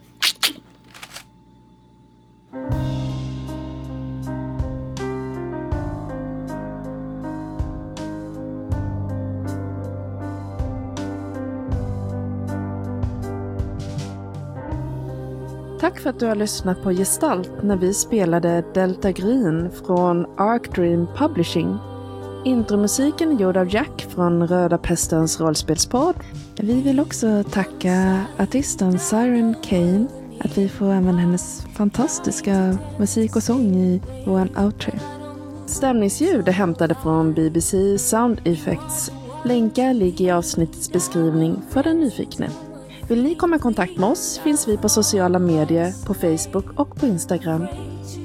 [16.02, 21.08] för att du har lyssnat på Gestalt när vi spelade Delta Green från Arc Dream
[21.18, 21.78] Publishing.
[22.46, 26.16] Intromusiken är gjord av Jack från Röda Pestens rollspelspodd.
[26.56, 30.06] Vi vill också tacka artisten Siren Kane
[30.40, 34.92] att vi får använda hennes fantastiska musik och sång i vår outro.
[35.66, 39.12] Stämningsljud är hämtade från BBC Sound Effects.
[39.46, 42.50] Länkar ligger i avsnittets beskrivning för den nyfikne.
[43.12, 46.96] Vill ni komma i kontakt med oss finns vi på sociala medier, på Facebook och
[46.96, 47.68] på Instagram.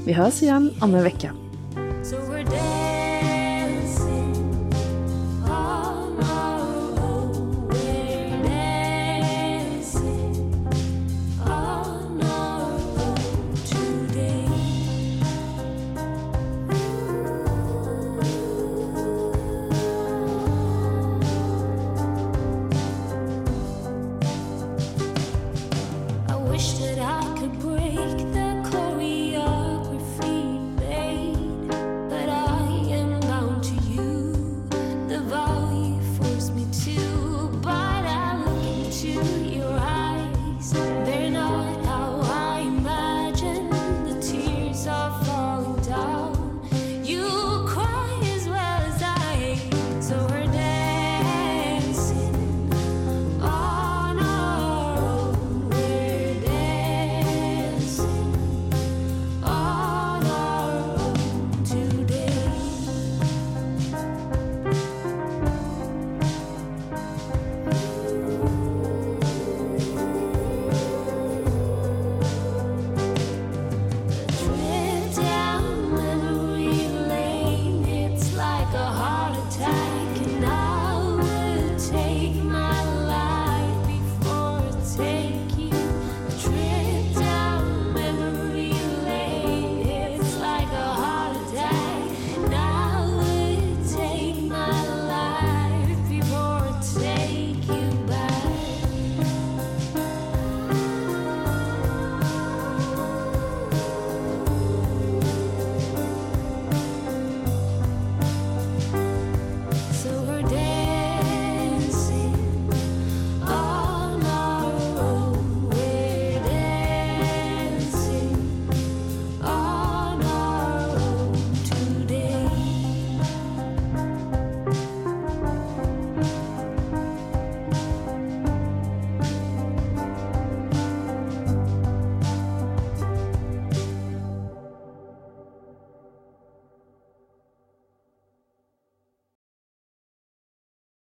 [0.05, 1.46] Vi hörs igen om en vecka.